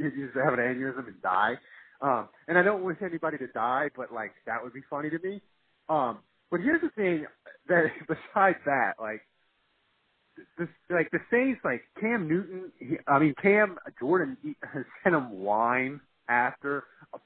would 0.02 0.12
just 0.14 0.36
have 0.36 0.52
an 0.52 0.60
aneurysm 0.60 1.08
and 1.08 1.22
die. 1.22 1.54
Um, 2.00 2.28
and 2.48 2.58
I 2.58 2.62
don't 2.62 2.84
wish 2.84 2.96
anybody 3.02 3.38
to 3.38 3.46
die, 3.48 3.90
but 3.96 4.12
like 4.12 4.32
that 4.46 4.62
would 4.62 4.72
be 4.72 4.82
funny 4.90 5.10
to 5.10 5.18
me. 5.18 5.40
Um, 5.88 6.18
but 6.50 6.60
here's 6.60 6.82
the 6.82 6.90
thing 6.90 7.26
that 7.68 7.84
besides 8.08 8.58
that, 8.66 8.94
like 9.00 9.22
the 10.58 10.68
like 10.90 11.10
the 11.10 11.20
Saints, 11.30 11.60
like 11.64 11.82
Cam 12.00 12.28
Newton, 12.28 12.72
he, 12.78 12.96
I 13.06 13.18
mean 13.18 13.34
Cam 13.40 13.78
Jordan 13.98 14.36
he, 14.42 14.56
sent 15.02 15.14
him 15.14 15.40
wine 15.40 16.00
after 16.28 16.84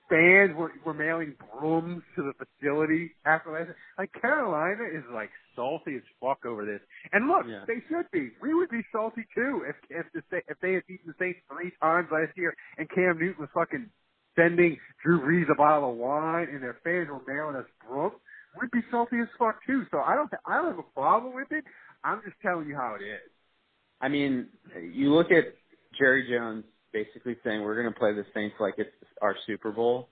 fans 0.09 0.57
were, 0.57 0.73
were 0.85 0.95
mailing 0.95 1.35
brooms 1.53 2.03
to 2.17 2.23
the 2.23 2.33
facility 2.35 3.13
after 3.25 3.53
last. 3.53 3.71
Like 3.97 4.11
Carolina 4.21 4.85
is 4.93 5.05
like 5.13 5.31
salty 5.55 5.97
as 5.97 6.03
fuck 6.21 6.45
over 6.45 6.65
this. 6.65 6.81
And 7.13 7.29
look, 7.29 7.47
yeah. 7.47 7.65
they 7.67 7.83
should 7.89 8.11
be. 8.13 8.31
We 8.43 8.55
would 8.55 8.71
be 8.71 8.83
salty 8.93 9.27
too 9.35 9.65
if 9.69 9.77
if 9.91 10.07
the 10.13 10.39
if 10.49 10.59
they 10.61 10.75
had 10.75 10.87
beaten 10.87 11.07
the 11.07 11.15
Saints 11.19 11.41
three 11.51 11.73
times 11.81 12.09
last 12.13 12.37
year 12.37 12.55
and 12.77 12.89
Cam 12.91 13.19
Newton 13.19 13.41
was 13.41 13.51
fucking 13.55 13.89
sending 14.39 14.79
Drew 15.05 15.21
Brees 15.21 15.51
a 15.51 15.55
bottle 15.55 15.91
of 15.91 15.97
wine 15.97 16.49
and 16.53 16.63
their 16.63 16.79
fans 16.85 17.09
were 17.11 17.21
mailing 17.27 17.57
us 17.57 17.69
brooms. 17.87 18.15
We'd 18.61 18.71
be 18.71 18.81
salty 18.91 19.17
as 19.21 19.29
fuck 19.39 19.57
too. 19.67 19.85
So 19.91 19.99
I 19.99 20.15
don't 20.15 20.31
I 20.47 20.57
don't 20.57 20.71
have 20.71 20.79
a 20.79 20.95
problem 20.95 21.35
with 21.35 21.49
it. 21.51 21.65
I'm 22.05 22.21
just 22.25 22.37
telling 22.43 22.69
you 22.69 22.75
how 22.75 22.97
it 22.99 23.05
is. 23.05 23.31
I 24.01 24.09
mean, 24.09 24.49
you 24.93 25.13
look 25.13 25.31
at 25.31 25.55
Jerry 25.99 26.29
Jones 26.31 26.65
basically 26.93 27.37
saying 27.45 27.63
we're 27.63 27.81
going 27.81 27.93
to 27.93 27.99
play 27.99 28.15
the 28.15 28.25
Saints 28.35 28.55
like 28.61 28.75
it's 28.79 28.91
our 29.21 29.35
Super 29.47 29.73
Bowl. 29.73 30.09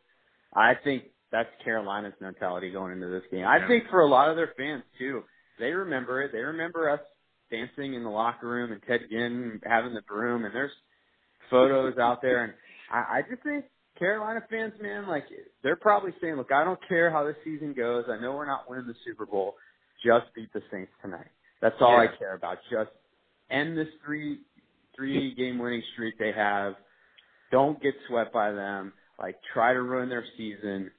I 0.54 0.72
think 0.82 1.04
that's 1.32 1.48
Carolina's 1.64 2.14
mentality 2.20 2.70
going 2.70 2.92
into 2.92 3.08
this 3.08 3.22
game. 3.30 3.44
I 3.46 3.66
think 3.66 3.84
for 3.90 4.00
a 4.00 4.08
lot 4.08 4.30
of 4.30 4.36
their 4.36 4.52
fans 4.56 4.82
too, 4.98 5.22
they 5.58 5.70
remember 5.70 6.22
it. 6.22 6.32
They 6.32 6.40
remember 6.40 6.90
us 6.90 7.00
dancing 7.50 7.94
in 7.94 8.02
the 8.02 8.10
locker 8.10 8.48
room 8.48 8.72
and 8.72 8.80
Ted 8.86 9.00
Ginn 9.10 9.60
having 9.64 9.94
the 9.94 10.02
broom, 10.02 10.44
and 10.44 10.54
there's 10.54 10.72
photos 11.50 11.98
out 11.98 12.22
there. 12.22 12.44
And 12.44 12.52
I, 12.90 13.18
I 13.18 13.22
just 13.28 13.42
think 13.42 13.64
Carolina 13.98 14.40
fans, 14.50 14.74
man, 14.80 15.06
like 15.08 15.24
they're 15.62 15.76
probably 15.76 16.12
saying, 16.20 16.36
"Look, 16.36 16.52
I 16.52 16.64
don't 16.64 16.80
care 16.88 17.10
how 17.10 17.24
this 17.24 17.36
season 17.44 17.74
goes. 17.74 18.04
I 18.08 18.20
know 18.20 18.32
we're 18.32 18.46
not 18.46 18.68
winning 18.68 18.86
the 18.86 18.94
Super 19.04 19.26
Bowl. 19.26 19.54
Just 20.04 20.26
beat 20.34 20.52
the 20.52 20.62
Saints 20.70 20.92
tonight. 21.02 21.28
That's 21.60 21.76
all 21.80 21.92
yeah. 21.92 22.10
I 22.10 22.16
care 22.18 22.34
about. 22.34 22.58
Just 22.70 22.90
end 23.50 23.76
this 23.76 23.88
three 24.04 24.40
three 24.96 25.34
game 25.34 25.58
winning 25.58 25.82
streak 25.92 26.18
they 26.18 26.32
have. 26.32 26.74
Don't 27.50 27.80
get 27.82 27.94
swept 28.08 28.32
by 28.32 28.52
them. 28.52 28.92
Like 29.18 29.36
try 29.54 29.72
to 29.72 29.82
ruin 29.82 30.08
their 30.08 30.24
season. 30.36 30.90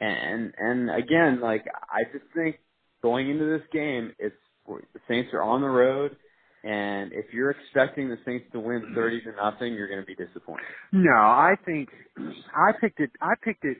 And 0.00 0.52
and 0.58 0.90
again, 0.90 1.40
like 1.40 1.64
I 1.88 2.04
just 2.12 2.24
think 2.34 2.56
going 3.02 3.30
into 3.30 3.44
this 3.44 3.66
game, 3.72 4.12
it's 4.18 4.34
the 4.66 5.00
Saints 5.08 5.30
are 5.32 5.42
on 5.42 5.60
the 5.60 5.68
road. 5.68 6.16
And 6.64 7.12
if 7.12 7.26
you're 7.32 7.50
expecting 7.50 8.08
the 8.08 8.16
Saints 8.24 8.46
to 8.52 8.60
win 8.60 8.92
thirty 8.94 9.20
to 9.20 9.32
nothing, 9.36 9.74
you're 9.74 9.88
going 9.88 10.00
to 10.00 10.06
be 10.06 10.14
disappointed. 10.16 10.64
No, 10.92 11.12
I 11.12 11.56
think 11.66 11.90
I 12.56 12.72
picked 12.80 13.00
it. 13.00 13.10
I 13.20 13.34
picked 13.42 13.64
it. 13.64 13.78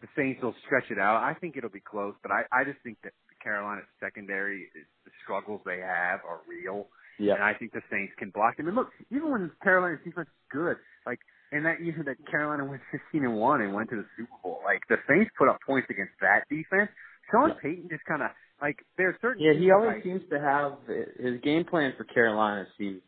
The 0.00 0.06
Saints 0.16 0.40
will 0.40 0.54
stretch 0.64 0.90
it 0.90 0.98
out. 0.98 1.22
I 1.22 1.34
think 1.34 1.56
it'll 1.56 1.74
be 1.74 1.82
close, 1.82 2.14
but 2.22 2.30
I, 2.30 2.46
I 2.54 2.64
just 2.64 2.78
think 2.84 2.98
that 3.02 3.12
the 3.28 3.34
Carolina 3.42 3.82
secondary, 3.98 4.70
is, 4.78 4.86
the 5.04 5.10
struggles 5.24 5.60
they 5.66 5.80
have 5.82 6.20
are 6.24 6.40
real. 6.48 6.86
Yeah. 7.18 7.34
And 7.34 7.42
I 7.42 7.52
think 7.52 7.72
the 7.72 7.82
Saints 7.90 8.14
can 8.16 8.30
block 8.30 8.56
them. 8.56 8.68
And 8.68 8.76
look, 8.76 8.88
even 9.10 9.30
when 9.30 9.50
Carolina's 9.62 10.00
defense 10.04 10.28
is 10.28 10.46
good, 10.50 10.76
like 11.04 11.18
and 11.52 11.66
that 11.66 11.82
year 11.82 11.98
that 12.06 12.16
Carolina 12.30 12.64
went 12.64 12.80
15 12.92 13.24
and 13.24 13.34
one 13.34 13.60
and 13.60 13.74
went 13.74 13.90
to 13.90 13.96
the 13.96 14.06
Super 14.16 14.38
Bowl, 14.42 14.60
like 14.64 14.86
the 14.88 14.96
Saints 15.08 15.30
put 15.36 15.48
up 15.48 15.58
points 15.66 15.88
against 15.90 16.14
that 16.20 16.46
defense. 16.48 16.90
Sean 17.30 17.48
yeah. 17.50 17.54
Payton 17.62 17.88
just 17.90 18.04
kind 18.04 18.22
of 18.22 18.30
like 18.60 18.84
there's 18.96 19.16
certain. 19.20 19.42
Yeah, 19.42 19.52
he 19.58 19.70
always 19.70 19.96
like, 19.96 20.04
seems 20.04 20.22
to 20.30 20.40
have 20.40 20.72
his 21.18 21.40
game 21.42 21.64
plan 21.64 21.92
for 21.96 22.04
Carolina 22.04 22.66
seems 22.76 23.00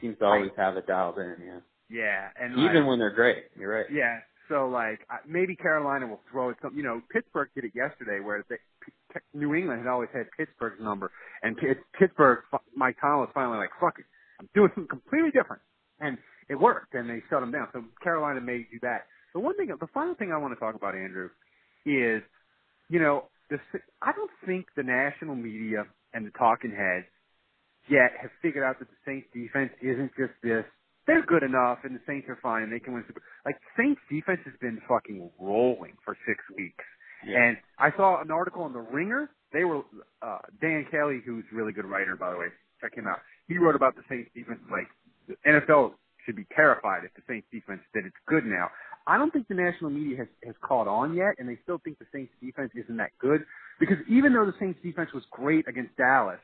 seems 0.00 0.18
to 0.18 0.24
always 0.24 0.52
have 0.56 0.76
it 0.76 0.86
dialed 0.86 1.18
in. 1.18 1.36
Yeah. 1.44 1.60
Yeah, 1.90 2.28
and 2.40 2.52
even 2.54 2.80
like, 2.80 2.88
when 2.88 2.98
they're 2.98 3.14
great, 3.14 3.44
you're 3.58 3.70
right. 3.70 3.86
Yeah, 3.92 4.18
so 4.48 4.66
like 4.68 5.00
maybe 5.28 5.54
Carolina 5.54 6.06
will 6.06 6.20
throw 6.32 6.48
it. 6.48 6.56
Some, 6.62 6.74
you 6.74 6.82
know, 6.82 7.02
Pittsburgh 7.12 7.50
did 7.54 7.64
it 7.64 7.72
yesterday, 7.74 8.24
where 8.24 8.42
they, 8.48 8.56
New 9.34 9.54
England 9.54 9.82
had 9.82 9.88
always 9.88 10.08
had 10.12 10.26
Pittsburgh's 10.36 10.80
number, 10.80 11.12
and 11.42 11.56
Pittsburgh, 11.98 12.38
Mike 12.74 12.96
Tomlin 13.00 13.20
was 13.20 13.30
finally 13.34 13.58
like, 13.58 13.68
"Fuck 13.78 13.98
it, 13.98 14.06
I'm 14.40 14.48
doing 14.54 14.70
something 14.74 14.88
completely 14.88 15.30
different," 15.30 15.60
and 16.00 16.16
it 16.48 16.54
worked, 16.54 16.94
and 16.94 17.08
they 17.08 17.22
shut 17.28 17.40
them 17.40 17.52
down. 17.52 17.68
So 17.74 17.84
Carolina 18.02 18.40
may 18.40 18.66
do 18.72 18.78
that. 18.80 19.06
The 19.34 19.40
one 19.40 19.54
thing, 19.56 19.68
the 19.68 19.86
final 19.92 20.14
thing 20.14 20.32
I 20.32 20.38
want 20.38 20.54
to 20.54 20.60
talk 20.60 20.74
about, 20.74 20.94
Andrew, 20.94 21.28
is, 21.84 22.22
you 22.88 22.98
know, 22.98 23.28
the, 23.72 23.80
I 24.02 24.12
don't 24.12 24.30
think 24.46 24.66
the 24.76 24.82
national 24.82 25.34
media 25.34 25.84
and 26.12 26.26
the 26.26 26.30
talking 26.30 26.70
heads 26.70 27.06
yet 27.88 28.12
have 28.20 28.30
figured 28.40 28.64
out 28.64 28.78
that 28.78 28.88
the 28.88 29.00
Saints 29.04 29.28
defense 29.32 29.70
isn't 29.82 30.12
just 30.16 30.32
this 30.42 30.64
they're 31.06 31.24
good 31.24 31.42
enough 31.42 31.78
and 31.84 31.94
the 31.94 32.00
Saints 32.06 32.28
are 32.28 32.38
fine 32.42 32.62
and 32.62 32.72
they 32.72 32.80
can 32.80 32.94
win 32.94 33.04
Super. 33.06 33.22
Like 33.44 33.56
Saints 33.76 34.00
defense 34.10 34.40
has 34.44 34.54
been 34.60 34.80
fucking 34.88 35.30
rolling 35.38 35.92
for 36.04 36.16
six 36.26 36.40
weeks. 36.56 36.84
Yeah. 37.26 37.42
And 37.42 37.56
I 37.78 37.90
saw 37.96 38.20
an 38.20 38.30
article 38.30 38.62
on 38.62 38.72
the 38.72 38.80
Ringer. 38.80 39.30
They 39.52 39.64
were 39.64 39.82
uh 40.22 40.38
Dan 40.60 40.86
Kelly, 40.90 41.20
who's 41.24 41.44
a 41.52 41.54
really 41.54 41.72
good 41.72 41.84
writer 41.84 42.16
by 42.16 42.30
the 42.30 42.38
way. 42.38 42.48
Check 42.80 42.96
him 42.96 43.06
out. 43.06 43.20
He 43.48 43.58
wrote 43.58 43.76
about 43.76 43.96
the 43.96 44.02
Saints 44.08 44.30
defense. 44.34 44.60
Like 44.70 44.88
the 45.28 45.36
NFL 45.46 45.92
should 46.24 46.36
be 46.36 46.46
terrified 46.56 47.04
if 47.04 47.12
the 47.14 47.22
Saints 47.28 47.46
defense 47.52 47.80
that 47.92 48.04
it's 48.04 48.16
good 48.26 48.44
now. 48.44 48.70
I 49.06 49.18
don't 49.18 49.32
think 49.32 49.48
the 49.48 49.54
national 49.54 49.90
media 49.90 50.18
has 50.18 50.28
has 50.44 50.54
caught 50.62 50.88
on 50.88 51.14
yet, 51.14 51.34
and 51.38 51.48
they 51.48 51.58
still 51.62 51.78
think 51.82 51.98
the 51.98 52.06
Saints 52.12 52.32
defense 52.42 52.70
isn't 52.74 52.96
that 52.96 53.10
good 53.18 53.42
because 53.78 53.98
even 54.08 54.32
though 54.32 54.46
the 54.46 54.54
Saints 54.58 54.78
defense 54.82 55.10
was 55.12 55.24
great 55.30 55.68
against 55.68 55.96
Dallas, 55.96 56.40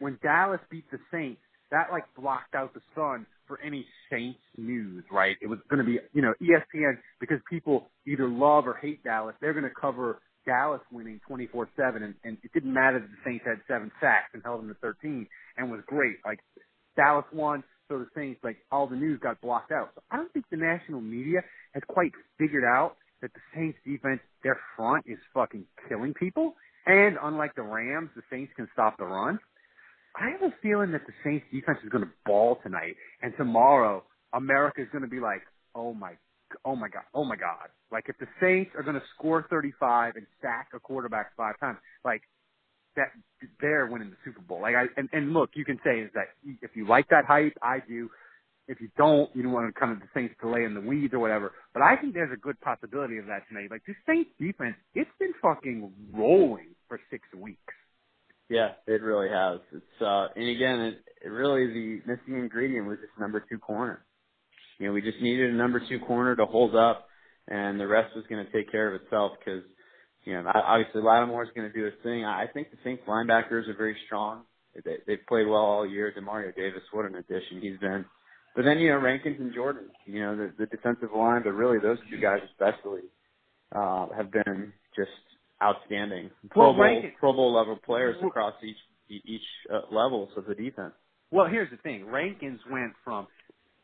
when 0.00 0.18
Dallas 0.22 0.60
beat 0.70 0.90
the 0.90 0.98
Saints, 1.12 1.40
that 1.70 1.88
like 1.92 2.04
blocked 2.18 2.54
out 2.54 2.74
the 2.74 2.80
sun 2.94 3.26
for 3.46 3.60
any 3.60 3.86
Saints 4.10 4.40
news, 4.56 5.04
right? 5.10 5.36
It 5.40 5.46
was 5.46 5.58
going 5.68 5.78
to 5.78 5.84
be, 5.84 5.98
you 6.12 6.22
know, 6.22 6.34
ESPN 6.40 6.98
because 7.20 7.38
people 7.48 7.90
either 8.06 8.28
love 8.28 8.66
or 8.66 8.74
hate 8.74 9.04
Dallas. 9.04 9.34
They're 9.40 9.52
going 9.52 9.64
to 9.64 9.74
cover 9.80 10.20
Dallas 10.46 10.80
winning 10.90 11.20
24/7, 11.28 11.68
and, 11.96 12.14
and 12.24 12.38
it 12.42 12.52
didn't 12.52 12.72
matter 12.72 12.98
that 12.98 13.08
the 13.08 13.30
Saints 13.30 13.44
had 13.46 13.60
seven 13.68 13.92
sacks 14.00 14.30
and 14.32 14.42
held 14.42 14.62
them 14.62 14.68
to 14.68 14.74
13 14.74 15.26
and 15.56 15.70
was 15.70 15.80
great. 15.86 16.16
Like 16.24 16.40
Dallas 16.96 17.26
won, 17.32 17.62
so 17.90 17.98
the 17.98 18.06
Saints, 18.14 18.40
like 18.42 18.58
all 18.70 18.86
the 18.86 18.96
news 18.96 19.20
got 19.20 19.40
blocked 19.42 19.72
out. 19.72 19.90
So 19.94 20.02
I 20.10 20.16
don't 20.16 20.32
think 20.32 20.46
the 20.50 20.56
national 20.56 21.00
media 21.00 21.40
has 21.74 21.82
quite 21.88 22.12
figured 22.38 22.64
out 22.64 22.96
that 23.20 23.32
the 23.34 23.40
Saints 23.54 23.78
defense, 23.84 24.20
their 24.42 24.58
front 24.76 25.04
is 25.06 25.18
fucking 25.34 25.64
killing 25.88 26.14
people. 26.14 26.54
And 26.86 27.18
unlike 27.22 27.54
the 27.56 27.62
Rams, 27.62 28.10
the 28.14 28.22
Saints 28.30 28.52
can 28.56 28.68
stop 28.72 28.96
the 28.96 29.04
run. 29.04 29.38
I 30.16 30.30
have 30.30 30.42
a 30.42 30.54
feeling 30.62 30.92
that 30.92 31.02
the 31.06 31.12
Saints 31.24 31.44
defense 31.52 31.78
is 31.84 31.90
going 31.90 32.04
to 32.04 32.10
ball 32.26 32.58
tonight, 32.62 32.96
and 33.22 33.32
tomorrow 33.36 34.02
America 34.32 34.80
is 34.80 34.88
going 34.90 35.02
to 35.02 35.10
be 35.10 35.20
like, 35.20 35.42
oh 35.74 35.92
my, 35.92 36.12
oh 36.64 36.74
my 36.74 36.88
god, 36.88 37.04
oh 37.14 37.24
my 37.24 37.36
god. 37.36 37.68
Like 37.92 38.06
if 38.08 38.16
the 38.18 38.26
Saints 38.40 38.70
are 38.76 38.82
going 38.82 38.96
to 38.96 39.02
score 39.16 39.46
35 39.50 40.16
and 40.16 40.26
sack 40.40 40.68
a 40.74 40.80
quarterback 40.80 41.36
five 41.36 41.58
times, 41.60 41.78
like 42.04 42.22
that, 42.96 43.08
they're 43.60 43.86
winning 43.86 44.10
the 44.10 44.16
Super 44.24 44.40
Bowl. 44.40 44.60
Like 44.62 44.74
I, 44.74 44.84
and, 44.96 45.08
and 45.12 45.32
look, 45.32 45.50
you 45.54 45.64
can 45.64 45.78
say 45.84 46.00
is 46.00 46.10
that 46.14 46.28
if 46.62 46.70
you 46.74 46.86
like 46.86 47.08
that 47.08 47.24
hype, 47.26 47.56
I 47.62 47.78
do. 47.86 48.10
If 48.68 48.80
you 48.80 48.88
don't, 48.96 49.34
you 49.34 49.42
don't 49.42 49.52
want 49.52 49.74
to 49.74 49.80
kind 49.80 49.92
of 49.92 49.98
the 49.98 50.06
Saints 50.14 50.34
to 50.42 50.48
lay 50.48 50.62
in 50.62 50.74
the 50.74 50.80
weeds 50.80 51.12
or 51.12 51.18
whatever. 51.18 51.52
But 51.74 51.82
I 51.82 51.96
think 51.96 52.14
there's 52.14 52.32
a 52.32 52.36
good 52.36 52.60
possibility 52.60 53.18
of 53.18 53.26
that 53.26 53.48
tonight. 53.48 53.68
Like 53.70 53.82
the 53.84 53.94
Saints 54.06 54.30
defense, 54.38 54.76
it's 54.94 55.10
been 55.18 55.32
fucking 55.42 55.92
rolling 56.12 56.76
for 56.86 57.00
six 57.10 57.26
weeks. 57.36 57.58
Yeah, 58.48 58.72
it 58.86 59.02
really 59.02 59.28
has. 59.28 59.60
It's 59.72 60.02
uh 60.02 60.28
and 60.34 60.48
again 60.48 60.80
it, 60.80 61.04
it 61.24 61.28
really 61.28 61.66
the 61.66 62.02
missing 62.06 62.38
ingredient 62.38 62.86
was 62.86 62.98
this 63.00 63.10
number 63.18 63.44
two 63.48 63.58
corner. 63.58 64.04
You 64.78 64.86
know, 64.86 64.92
we 64.92 65.02
just 65.02 65.20
needed 65.20 65.50
a 65.50 65.56
number 65.56 65.80
two 65.88 66.00
corner 66.00 66.34
to 66.36 66.46
hold 66.46 66.74
up 66.74 67.06
and 67.48 67.78
the 67.78 67.86
rest 67.86 68.14
was 68.16 68.24
going 68.28 68.44
to 68.44 68.52
take 68.52 68.70
care 68.70 68.92
of 68.92 69.02
itself 69.02 69.32
because 69.38 69.62
you 70.24 70.34
know, 70.34 70.50
obviously 70.54 71.02
Lattimore 71.02 71.44
is 71.44 71.50
going 71.54 71.70
to 71.70 71.76
do 71.76 71.84
his 71.84 71.94
thing. 72.02 72.24
I 72.24 72.46
think 72.52 72.70
the 72.70 72.76
Saints 72.84 73.02
linebackers 73.08 73.68
are 73.68 73.76
very 73.76 73.96
strong. 74.06 74.42
They, 74.84 74.96
they've 75.06 75.26
played 75.28 75.46
well 75.46 75.56
all 75.62 75.86
year. 75.86 76.12
Demario 76.16 76.54
Davis, 76.54 76.82
what 76.92 77.06
an 77.06 77.16
addition 77.16 77.60
he's 77.60 77.78
been. 77.78 78.04
But 78.54 78.64
then, 78.64 78.78
you 78.78 78.90
know, 78.90 78.98
Rankins 78.98 79.36
and 79.38 79.54
Jordan, 79.54 79.84
you 80.06 80.20
know, 80.20 80.36
the, 80.36 80.52
the 80.58 80.66
defensive 80.66 81.10
line, 81.14 81.42
but 81.44 81.52
really 81.52 81.78
those 81.78 81.98
two 82.10 82.20
guys 82.20 82.40
especially, 82.52 83.02
uh, 83.74 84.06
have 84.16 84.30
been 84.32 84.72
just 84.96 85.10
outstanding. 85.62 86.30
Pro 86.50 86.64
Well, 86.64 86.72
Bowl, 86.74 86.82
Rankin- 86.82 87.12
Pro 87.18 87.32
Bowl 87.32 87.54
level 87.54 87.78
players 87.84 88.16
across 88.24 88.54
each, 88.62 89.22
each 89.24 89.42
uh, 89.72 89.82
levels 89.94 90.30
of 90.36 90.46
the 90.46 90.54
defense. 90.54 90.92
Well, 91.30 91.46
here's 91.46 91.70
the 91.70 91.76
thing. 91.78 92.06
Rankins 92.06 92.60
went 92.70 92.92
from 93.04 93.28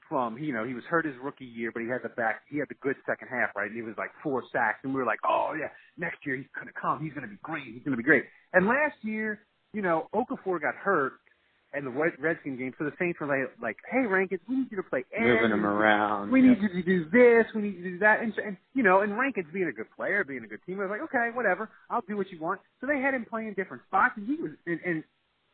from 0.09 0.39
you 0.39 0.53
know 0.53 0.65
he 0.65 0.75
was 0.75 0.85
hurt 0.85 1.05
his 1.05 1.15
rookie 1.23 1.45
year, 1.45 1.71
but 1.73 1.83
he 1.83 1.89
had 1.89 2.03
the 2.03 2.11
back 2.11 2.43
he 2.49 2.59
had 2.59 2.69
the 2.69 2.79
good 2.81 2.97
second 3.07 3.29
half, 3.29 3.51
right? 3.57 3.67
And 3.67 3.77
he 3.77 3.83
was 3.83 3.95
like 3.99 4.11
four 4.23 4.43
sacks, 4.53 4.81
and 4.85 4.95
we 4.95 5.01
were 5.01 5.07
like, 5.07 5.21
oh 5.25 5.53
yeah, 5.59 5.69
next 5.97 6.19
year 6.25 6.37
he's 6.37 6.47
gonna 6.57 6.75
come, 6.81 7.03
he's 7.03 7.13
gonna 7.13 7.29
be 7.29 7.39
great, 7.43 7.67
he's 7.67 7.83
gonna 7.85 7.97
be 7.97 8.03
great. 8.03 8.25
And 8.53 8.67
last 8.67 8.97
year, 9.03 9.41
you 9.73 9.83
know, 9.83 10.09
Okafor 10.15 10.61
got 10.61 10.75
hurt, 10.75 11.15
and 11.73 11.87
the 11.87 11.91
Red- 11.91 12.19
Redskin 12.19 12.57
game, 12.57 12.73
so 12.79 12.85
the 12.85 12.93
Saints 12.99 13.21
were 13.21 13.27
like, 13.27 13.51
like 13.61 13.77
hey 13.91 14.07
Rankins, 14.07 14.41
we 14.49 14.57
need 14.57 14.69
you 14.71 14.77
to 14.79 14.83
play 14.83 15.05
end. 15.17 15.27
Moving 15.27 15.53
him 15.53 15.67
around. 15.67 16.31
We 16.31 16.41
yeah. 16.41 16.49
need 16.51 16.59
you 16.63 16.69
to 16.69 16.83
do 16.83 17.05
this. 17.11 17.47
We 17.55 17.63
need 17.63 17.77
you 17.77 17.85
to 17.85 17.91
do 17.91 17.99
that. 17.99 18.21
And, 18.21 18.33
and 18.45 18.57
you 18.75 18.83
know, 18.83 19.01
and 19.01 19.19
Rankins 19.19 19.49
being 19.53 19.69
a 19.69 19.73
good 19.73 19.91
player, 19.97 20.25
being 20.25 20.45
a 20.45 20.49
good 20.49 20.61
team, 20.67 20.79
I 20.81 20.85
was 20.85 20.91
like, 20.91 21.03
okay, 21.11 21.35
whatever. 21.35 21.71
I'll 21.91 22.05
do 22.09 22.17
what 22.17 22.31
you 22.31 22.41
want. 22.41 22.61
So 22.81 22.87
they 22.87 23.01
had 23.01 23.15
him 23.15 23.27
playing 23.29 23.55
different 23.55 23.83
spots, 23.87 24.15
and 24.17 24.27
he 24.27 24.37
was. 24.37 24.53
And, 24.67 24.81
and 24.85 25.05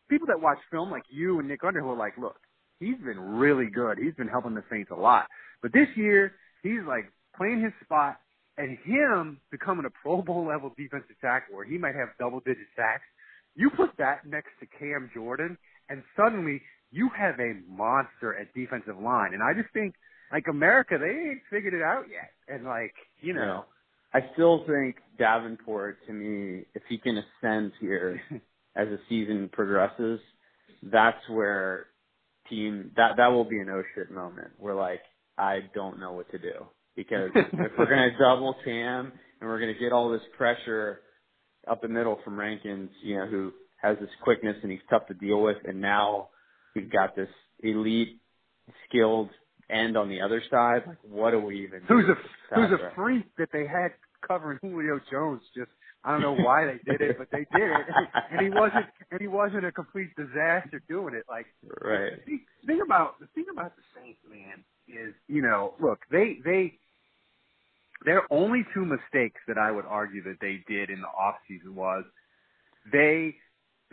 people 0.09 0.27
that 0.27 0.41
watch 0.41 0.59
film 0.71 0.91
like 0.91 1.05
you 1.09 1.39
and 1.39 1.49
Nick 1.49 1.65
Underhill 1.65 1.93
are 1.93 1.97
like, 1.97 2.19
look, 2.19 2.37
he's 2.83 2.99
been 2.99 3.21
really 3.21 3.67
good. 3.67 3.99
He's 3.99 4.15
been 4.15 4.29
helping 4.29 4.55
the 4.55 4.65
Saints 4.71 4.91
a 4.91 4.99
lot. 4.99 5.27
But 5.63 5.73
this 5.73 5.89
year, 5.97 6.33
he's 6.63 6.83
like 6.87 7.11
playing 7.37 7.63
his 7.63 7.73
spot, 7.85 8.19
and 8.59 8.77
him 8.85 9.41
becoming 9.51 9.87
a 9.87 9.91
Pro 10.03 10.21
Bowl 10.21 10.47
level 10.47 10.73
defensive 10.77 11.17
tackle, 11.21 11.57
where 11.57 11.65
he 11.65 11.79
might 11.79 11.95
have 11.95 12.09
double 12.19 12.41
digit 12.41 12.67
sacks. 12.77 13.05
You 13.55 13.71
put 13.71 13.91
that 13.99 14.27
next 14.27 14.51
to 14.61 14.67
Cam 14.79 15.11
Jordan, 15.15 15.57
and 15.89 16.03
suddenly 16.17 16.61
you 16.91 17.09
have 17.17 17.41
a 17.41 17.55
monster 17.71 18.37
at 18.39 18.53
defensive 18.55 18.99
line. 18.99 19.33
And 19.33 19.43
I 19.43 19.55
just 19.55 19.73
think, 19.73 19.95
like 20.31 20.45
America, 20.49 20.97
they 21.01 21.31
ain't 21.31 21.43
figured 21.51 21.75
it 21.75 21.83
out 21.83 22.05
yet. 22.11 22.31
And 22.49 22.65
like, 22.65 22.95
you 23.21 23.33
know, 23.33 23.65
I 24.15 24.21
still 24.35 24.65
think 24.67 24.97
Davenport, 25.19 25.99
to 26.07 26.13
me, 26.13 26.65
if 26.75 26.83
he 26.89 26.99
can 26.99 27.19
ascend 27.19 27.73
here 27.81 28.21
as 28.77 28.89
the 28.89 28.99
season 29.09 29.49
progresses, 29.53 30.21
that's 30.83 31.29
where 31.29 31.87
team 32.53 32.91
that 32.97 33.17
that 33.17 33.29
will 33.29 33.45
be 33.45 33.59
an 33.59 33.69
oh 33.71 33.83
shit 33.95 34.11
moment 34.11 34.49
where 34.59 34.75
like 34.75 35.01
I 35.39 35.61
don't 35.75 35.99
know 35.99 36.13
what 36.13 36.31
to 36.33 36.39
do 36.39 36.67
because 36.95 37.31
if 37.35 37.73
we're 37.79 37.89
gonna 37.89 38.11
double 38.19 38.55
Cam 38.65 39.13
and 39.41 39.51
we're 39.51 39.59
gonna 39.61 39.79
get 39.79 39.93
all 39.93 40.11
this 40.11 40.23
pressure 40.37 41.01
up 41.69 41.81
the 41.81 41.89
middle 41.89 42.19
from 42.25 42.39
Rankins, 42.39 42.91
you 43.03 43.17
know, 43.17 43.27
who 43.27 43.53
has 43.81 43.97
this 44.01 44.11
quickness 44.23 44.57
and 44.63 44.71
he's 44.71 44.81
tough 44.91 45.07
to 45.09 45.15
deal 45.15 45.43
with, 45.43 45.57
and 45.65 45.81
now 45.81 46.29
we've 46.75 46.91
got 46.91 47.17
this 47.17 47.29
elite, 47.63 48.21
skilled 48.89 49.31
end 49.71 49.97
on 49.97 50.09
the 50.09 50.21
other 50.21 50.43
side. 50.51 50.83
Like, 50.87 50.99
what 51.09 51.31
do 51.31 51.41
we 51.41 51.65
even? 51.65 51.81
who's 51.89 52.07
do 52.07 52.13
a 52.13 52.55
who's 52.55 52.81
a 52.81 52.95
freak 52.95 53.27
that 53.39 53.49
they 53.53 53.67
had 53.67 53.93
covering 54.27 54.59
Julio 54.63 55.01
Jones. 55.11 55.43
Just 55.57 55.71
I 56.05 56.13
don't 56.13 56.21
know 56.23 56.35
why 56.45 56.65
they 56.67 56.81
did 56.91 57.01
it, 57.01 57.17
but 57.19 57.29
they 57.31 57.47
did 57.57 57.71
it, 57.71 57.87
and 58.33 58.41
he 58.41 58.51
wasn't 58.51 58.87
and 59.11 59.21
he 59.21 59.29
wasn't 59.29 59.65
a 59.65 59.73
complete 59.73 60.11
disaster 60.17 60.83
doing 60.89 61.15
it. 61.15 61.25
Like 61.29 61.47
Right. 61.81 62.17
the 62.19 62.23
thing- 62.27 62.47
the 62.63 62.67
thing 62.67 62.81
about 62.85 63.21
the 63.21 63.27
thing 63.35 63.47
about 63.53 63.77
the 63.77 63.83
Saints, 63.95 64.19
man, 64.29 64.65
is 64.89 65.15
you 65.29 65.43
know, 65.43 65.75
look, 65.81 66.01
they 66.11 66.39
they 66.45 66.79
their 68.05 68.23
only 68.33 68.65
two 68.75 68.85
mistakes 68.85 69.41
that 69.47 69.59
I 69.59 69.71
would 69.71 69.85
argue 69.87 70.23
that 70.25 70.39
they 70.41 70.65
did 70.69 70.91
in 70.91 71.01
the 71.01 71.07
off 71.09 71.37
season 71.47 71.75
was 71.77 72.05
they 72.93 73.37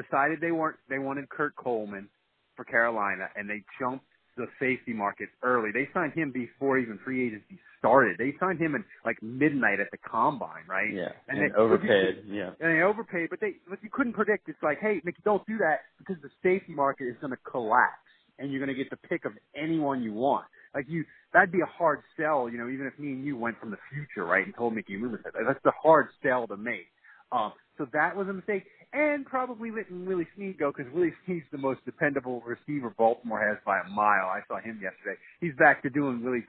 decided 0.02 0.42
they 0.42 0.52
weren't 0.52 0.78
they 0.90 0.98
wanted 1.00 1.30
Kurt 1.30 1.56
Coleman 1.56 2.10
for 2.56 2.66
Carolina 2.66 3.30
and 3.36 3.48
they 3.48 3.64
jumped 3.80 4.06
the 4.40 4.48
safety 4.60 4.94
market 4.94 5.30
early. 5.44 5.70
They 5.74 5.88
signed 5.94 6.14
him 6.14 6.32
before 6.32 6.80
even 6.80 6.98
free 7.06 7.28
agency 7.28 7.60
started. 7.78 8.18
They 8.18 8.34
signed 8.40 8.60
him 8.60 8.76
at 8.76 8.82
like 9.06 9.22
midnight 9.22 9.80
at 9.80 9.92
the 9.92 9.98
combine, 9.98 10.64
right? 10.68 10.92
Yeah, 10.94 11.10
And 11.28 11.40
and, 11.40 11.52
they- 11.52 11.56
overpaid. 11.56 12.24
Yeah, 12.28 12.52
and 12.60 12.78
they 12.78 12.82
overpaid, 12.82 13.30
but 13.30 13.40
they 13.40 13.56
but 13.70 13.80
you 13.84 13.90
couldn't 13.92 14.14
predict. 14.14 14.50
It's 14.50 14.62
like, 14.64 14.80
hey, 14.80 15.02
Mickey, 15.04 15.22
don't 15.24 15.46
do 15.46 15.58
that 15.60 15.82
because 15.98 16.18
the 16.22 16.30
safety 16.44 16.74
market 16.74 17.06
is 17.08 17.16
going 17.22 17.32
to 17.32 17.40
collapse, 17.50 18.10
and 18.40 18.52
you're 18.52 18.60
going 18.66 18.76
to 18.76 18.82
get 18.84 18.90
the 18.90 18.98
pick 19.08 19.26
of 19.26 19.34
anyone 19.56 20.02
you 20.02 20.14
want. 20.14 20.46
Like 20.74 20.86
you, 20.88 21.04
that'd 21.34 21.52
be 21.52 21.62
a 21.62 21.66
hard 21.66 22.02
sell, 22.18 22.50
you 22.50 22.58
know. 22.58 22.70
Even 22.70 22.86
if 22.88 22.98
me 23.00 23.10
and 23.14 23.26
you 23.26 23.38
went 23.38 23.60
from 23.60 23.72
the 23.72 23.78
future, 23.92 24.26
right, 24.26 24.46
and 24.46 24.56
told 24.56 24.74
Mickey 24.76 24.98
Loomis 24.98 25.22
that, 25.24 25.34
that's 25.48 25.66
a 25.66 25.72
hard 25.72 26.08
sell 26.24 26.48
to 26.48 26.58
make. 26.58 26.88
Um, 27.32 27.54
so 27.78 27.88
that 27.94 28.16
was 28.16 28.28
a 28.28 28.34
mistake, 28.34 28.64
and 28.94 29.26
probably 29.26 29.72
letting 29.72 30.06
Willie 30.06 30.28
Snead 30.36 30.58
go 30.58 30.72
because 30.76 30.92
Willie 30.94 31.14
Snead's 31.26 31.46
the 31.52 31.58
most 31.58 31.84
dependable 31.86 32.42
receiver 32.46 32.94
Baltimore 32.98 33.40
has 33.40 33.58
by 33.66 33.80
a 33.80 33.90
mile. 33.90 34.28
I 34.28 34.42
saw 34.48 34.60
him 34.60 34.80
yesterday. 34.82 35.20
He's 35.42 35.54
back 35.58 35.84
to 35.84 35.90
doing 35.90 36.24
Willie 36.24 36.44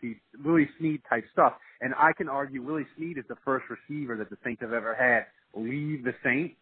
Willie 0.44 0.68
Snead 0.79 1.03
type 1.09 1.24
stuff, 1.33 1.55
and 1.81 1.94
I 1.98 2.12
can 2.16 2.29
argue 2.29 2.62
Willie 2.62 2.87
Snead 2.96 3.18
is 3.18 3.24
the 3.29 3.37
first 3.44 3.66
receiver 3.68 4.16
that 4.16 4.31
the 4.31 4.38
Saints 4.44 4.62
have 4.62 4.72
ever 4.72 4.94
had 4.94 5.26
leave 5.55 6.05
the 6.05 6.14
Saints 6.24 6.55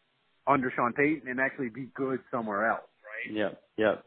under 0.46 0.72
Sean 0.74 0.92
Payton 0.92 1.28
and 1.28 1.40
actually 1.40 1.68
be 1.68 1.88
good 1.94 2.20
somewhere 2.30 2.66
else, 2.66 2.88
right? 3.04 3.34
yep, 3.36 3.62
yep. 3.76 4.04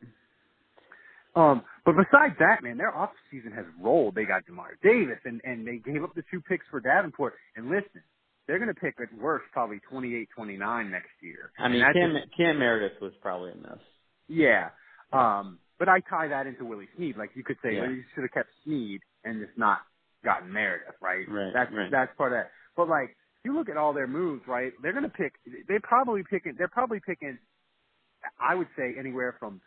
Um, 1.36 1.64
but 1.86 1.94
besides 1.96 2.36
that, 2.40 2.62
man, 2.62 2.78
their 2.78 2.96
off 2.96 3.12
season 3.30 3.52
has 3.54 3.66
rolled. 3.80 4.16
They 4.16 4.26
got 4.26 4.46
Demar 4.46 4.78
Davis, 4.84 5.20
and 5.24 5.40
and 5.46 5.66
they 5.66 5.78
gave 5.78 6.04
up 6.04 6.14
the 6.14 6.24
two 6.30 6.42
picks 6.42 6.66
for 6.70 6.82
Davenport. 6.82 7.36
And 7.56 7.70
listen, 7.70 8.02
they're 8.52 8.60
going 8.60 8.74
to 8.74 8.80
pick 8.80 8.96
at 9.00 9.08
worst 9.18 9.46
probably 9.54 9.80
twenty 9.90 10.14
eight, 10.16 10.28
twenty 10.36 10.58
nine 10.58 10.92
next 10.92 11.16
year. 11.22 11.52
I 11.58 11.70
mean, 11.70 11.82
Cam, 11.94 12.12
just- 12.14 12.36
Cam 12.36 12.60
Meredith 12.60 13.00
was 13.02 13.14
probably 13.22 13.52
a 13.52 13.56
miss. 13.56 13.80
yeah. 14.28 14.70
Um, 15.14 15.60
but 15.80 15.88
I 15.88 16.02
tie 16.02 16.28
that 16.28 16.48
into 16.48 16.66
Willie 16.66 16.90
Snead. 16.98 17.16
Like 17.18 17.32
you 17.36 17.44
could 17.44 17.56
say, 17.64 17.76
Yeah. 17.76 17.82
well, 17.84 17.92
you 17.92 18.04
should 18.14 18.24
have 18.24 18.32
kept 18.32 18.50
Snead 18.66 19.00
and 19.24 19.40
just 19.46 19.58
not 19.58 19.80
gotten 20.24 20.52
Meredith, 20.52 20.96
right? 21.02 21.26
Right, 21.30 21.52
That's 21.54 21.72
right. 21.74 21.90
that's 21.90 22.12
part 22.18 22.34
of 22.34 22.38
that. 22.40 22.52
But 22.76 22.88
like, 22.90 23.16
you 23.46 23.56
look 23.56 23.70
at 23.70 23.78
all 23.78 23.94
their 23.94 24.08
moves, 24.08 24.44
right? 24.48 24.74
They're 24.84 24.92
going 24.94 25.04
to 25.04 25.10
pick. 25.10 25.34
They 25.68 25.80
probably 25.82 26.24
picking. 26.30 26.56
They're 26.58 26.68
probably 26.68 27.00
picking. 27.06 27.40
I 28.40 28.54
would 28.56 28.68
say 28.78 28.94
anywhere 29.00 29.36
from 29.40 29.62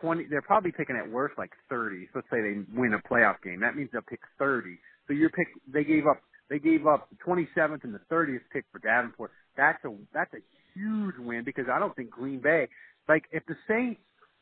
twenty. 0.00 0.24
They're 0.28 0.42
probably 0.42 0.72
picking 0.72 0.96
at 0.96 1.10
worst 1.10 1.38
like 1.38 1.50
thirty. 1.68 2.06
So 2.12 2.18
let's 2.20 2.28
say 2.30 2.40
they 2.42 2.62
win 2.78 2.92
a 2.94 3.00
playoff 3.08 3.36
game. 3.42 3.60
That 3.60 3.74
means 3.76 3.88
they'll 3.92 4.02
pick 4.02 4.20
thirty. 4.38 4.78
So 5.08 5.14
you're 5.14 5.30
pick. 5.30 5.48
They 5.72 5.84
gave 5.84 6.06
up. 6.06 6.20
They 6.50 6.60
gave 6.60 6.86
up 6.86 7.08
the 7.10 7.16
27th 7.26 7.84
and 7.84 7.94
the 7.94 8.02
30th 8.12 8.42
pick 8.52 8.66
for 8.72 8.80
Davenport. 8.80 9.32
That's 9.56 9.84
a 9.84 9.96
that's 10.14 10.32
a 10.34 10.42
huge 10.74 11.16
win 11.18 11.44
because 11.44 11.66
I 11.72 11.80
don't 11.80 11.96
think 11.96 12.10
Green 12.10 12.40
Bay. 12.42 12.68
Like 13.08 13.24
if 13.32 13.44
the 13.46 13.56
Saints 13.68 14.00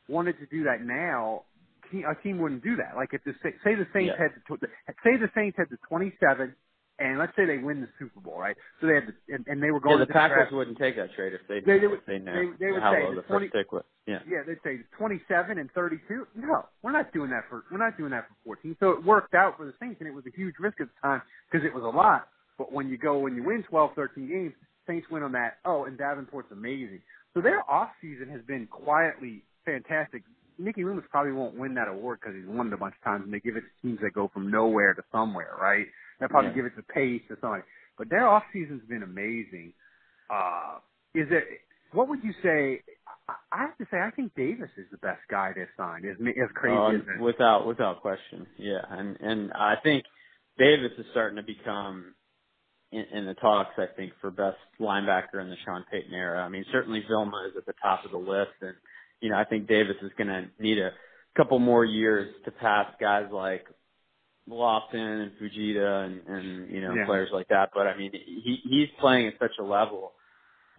wanted 0.09 0.39
to 0.39 0.47
do 0.47 0.65
that 0.65 0.81
now, 0.83 1.45
a 1.93 2.23
team 2.23 2.39
wouldn't 2.39 2.63
do 2.63 2.77
that. 2.77 2.95
Like 2.97 3.11
if 3.13 3.23
the 3.25 3.33
say 3.43 3.75
the 3.75 3.87
Saints 3.93 4.17
Yeah. 4.19 4.19
had 4.19 4.31
the, 4.35 4.67
say 5.03 5.17
the 5.17 5.29
Saints 5.35 5.57
had 5.57 5.69
the 5.71 5.77
27, 5.89 6.55
and 6.99 7.17
let's 7.17 7.35
say 7.35 7.45
they 7.45 7.57
win 7.57 7.81
the 7.81 7.87
Super 7.97 8.19
Bowl, 8.19 8.37
right? 8.39 8.55
So 8.81 8.87
they 8.87 8.95
had 8.95 9.07
the, 9.07 9.33
and, 9.33 9.45
and 9.47 9.63
they 9.63 9.71
were 9.71 9.79
going 9.79 9.95
Yeah, 9.99 10.05
the 10.05 10.05
to 10.07 10.13
Packers 10.13 10.35
draft- 10.37 10.51
wouldn't 10.53 10.77
take 10.77 10.95
that 10.97 11.13
trade 11.13 11.33
if 11.33 11.41
they 11.47 11.59
They- 11.61 11.79
they 11.79 11.85
if 11.85 11.91
would- 11.91 12.05
they 12.05 12.19
know 12.19 12.33
they- 12.33 12.57
they 12.65 12.71
would 12.71 12.81
how 12.81 12.93
say 12.93 13.03
low 13.03 13.15
the 13.15 13.21
the 13.21 13.27
20 13.27 13.47
first 13.47 13.53
pick 13.53 13.71
was. 13.71 13.83
Yeah, 14.05 14.19
yeah, 14.27 14.43
they'd 14.43 14.61
say 14.63 14.79
27 14.97 15.57
and 15.57 15.71
32. 15.71 16.27
No, 16.35 16.65
we're 16.81 16.91
not 16.91 17.11
doing 17.13 17.29
that 17.31 17.45
for 17.49 17.63
we're 17.71 17.77
not 17.77 17.97
doing 17.97 18.11
that 18.11 18.27
for 18.27 18.33
14. 18.43 18.75
So 18.79 18.91
it 18.91 19.03
worked 19.03 19.33
out 19.35 19.57
for 19.57 19.65
the 19.65 19.73
Saints, 19.79 19.99
and 19.99 20.07
it 20.07 20.13
was 20.13 20.25
a 20.25 20.31
huge 20.31 20.55
risk 20.59 20.81
at 20.81 20.87
the 20.87 20.99
time 21.01 21.21
because 21.51 21.65
it 21.65 21.73
was 21.73 21.83
a 21.83 21.87
lot. 21.89 22.27
But 22.57 22.71
when 22.71 22.89
you 22.89 22.97
go 22.97 23.19
when 23.19 23.35
you 23.35 23.43
win 23.43 23.63
12, 23.63 23.93
13 23.95 24.27
games, 24.27 24.53
Saints 24.87 25.07
win 25.09 25.23
on 25.23 25.31
that. 25.33 25.59
Oh, 25.65 25.85
and 25.85 25.97
Davenport's 25.97 26.51
amazing. 26.51 27.01
So 27.33 27.41
their 27.41 27.61
off 27.69 27.91
season 28.01 28.27
has 28.29 28.41
been 28.43 28.65
quietly 28.67 29.43
fantastic. 29.65 30.23
Mickey 30.57 30.83
Loomis 30.83 31.05
probably 31.09 31.31
won't 31.31 31.55
win 31.55 31.75
that 31.75 31.87
award 31.87 32.19
because 32.19 32.35
he's 32.35 32.45
won 32.47 32.67
it 32.67 32.73
a 32.73 32.77
bunch 32.77 32.95
of 32.95 33.01
times, 33.03 33.23
and 33.23 33.33
they 33.33 33.39
give 33.39 33.55
it 33.55 33.61
to 33.61 33.81
teams 33.81 33.99
that 34.01 34.11
go 34.13 34.27
from 34.27 34.49
nowhere 34.51 34.93
to 34.93 35.03
somewhere, 35.11 35.55
right? 35.61 35.85
They 36.19 36.27
probably 36.27 36.49
Yeah. 36.51 36.55
give 36.55 36.65
it 36.65 36.75
to 36.75 36.83
Pace 36.83 37.23
or 37.29 37.37
somebody. 37.41 37.63
But 37.97 38.09
their 38.09 38.27
off 38.27 38.43
season's 38.53 38.83
been 38.87 39.03
amazing. 39.03 39.73
Uh, 40.29 40.79
is 41.13 41.27
it? 41.31 41.61
What 41.91 42.07
would 42.07 42.23
you 42.23 42.33
say? 42.43 42.81
I- 43.51 43.57
have 43.57 43.77
to 43.77 43.85
say, 43.91 43.99
I 43.99 44.11
think 44.11 44.33
Davis 44.35 44.69
is 44.77 44.89
the 44.91 44.97
best 44.97 45.21
guy 45.29 45.53
they've 45.53 45.67
signed. 45.77 46.05
As 46.05 46.17
as 46.19 46.51
crazy 46.53 46.75
Uh, 46.75 46.91
as 46.91 47.07
it. 47.07 47.19
without 47.19 47.65
without 47.65 48.01
question, 48.01 48.47
yeah, 48.57 48.81
and 48.89 49.17
and 49.21 49.51
I 49.53 49.75
think 49.77 50.05
Davis 50.57 50.91
is 50.97 51.05
starting 51.11 51.37
to 51.37 51.43
become 51.43 52.15
in, 52.91 53.05
in 53.11 53.25
the 53.25 53.35
talks. 53.35 53.77
I 53.77 53.85
think 53.87 54.13
for 54.21 54.31
best 54.31 54.57
linebacker 54.79 55.41
in 55.41 55.49
the 55.49 55.57
Sean 55.57 55.83
Payton 55.91 56.13
era. 56.13 56.43
I 56.43 56.49
mean, 56.49 56.65
certainly 56.71 57.01
Vilma 57.07 57.47
is 57.49 57.55
at 57.57 57.65
the 57.65 57.73
top 57.81 58.05
of 58.05 58.11
the 58.11 58.17
list, 58.17 58.53
and 58.61 58.75
you 59.21 59.29
know 59.29 59.37
I 59.37 59.43
think 59.45 59.67
Davis 59.67 59.97
is 60.01 60.11
going 60.17 60.27
to 60.29 60.49
need 60.59 60.79
a 60.79 60.91
couple 61.35 61.59
more 61.59 61.85
years 61.85 62.33
to 62.45 62.51
pass 62.51 62.91
guys 62.99 63.31
like 63.31 63.65
Lofton 64.49 65.23
and 65.23 65.31
Fujita 65.41 66.05
and 66.05 66.21
and 66.27 66.69
you 66.71 66.81
know 66.81 66.93
Yeah. 66.95 67.05
players 67.05 67.29
like 67.31 67.47
that. 67.49 67.69
But 67.73 67.87
I 67.87 67.97
mean, 67.97 68.11
he 68.13 68.59
he's 68.63 68.89
playing 68.99 69.27
at 69.27 69.33
such 69.39 69.57
a 69.59 69.63
level. 69.63 70.13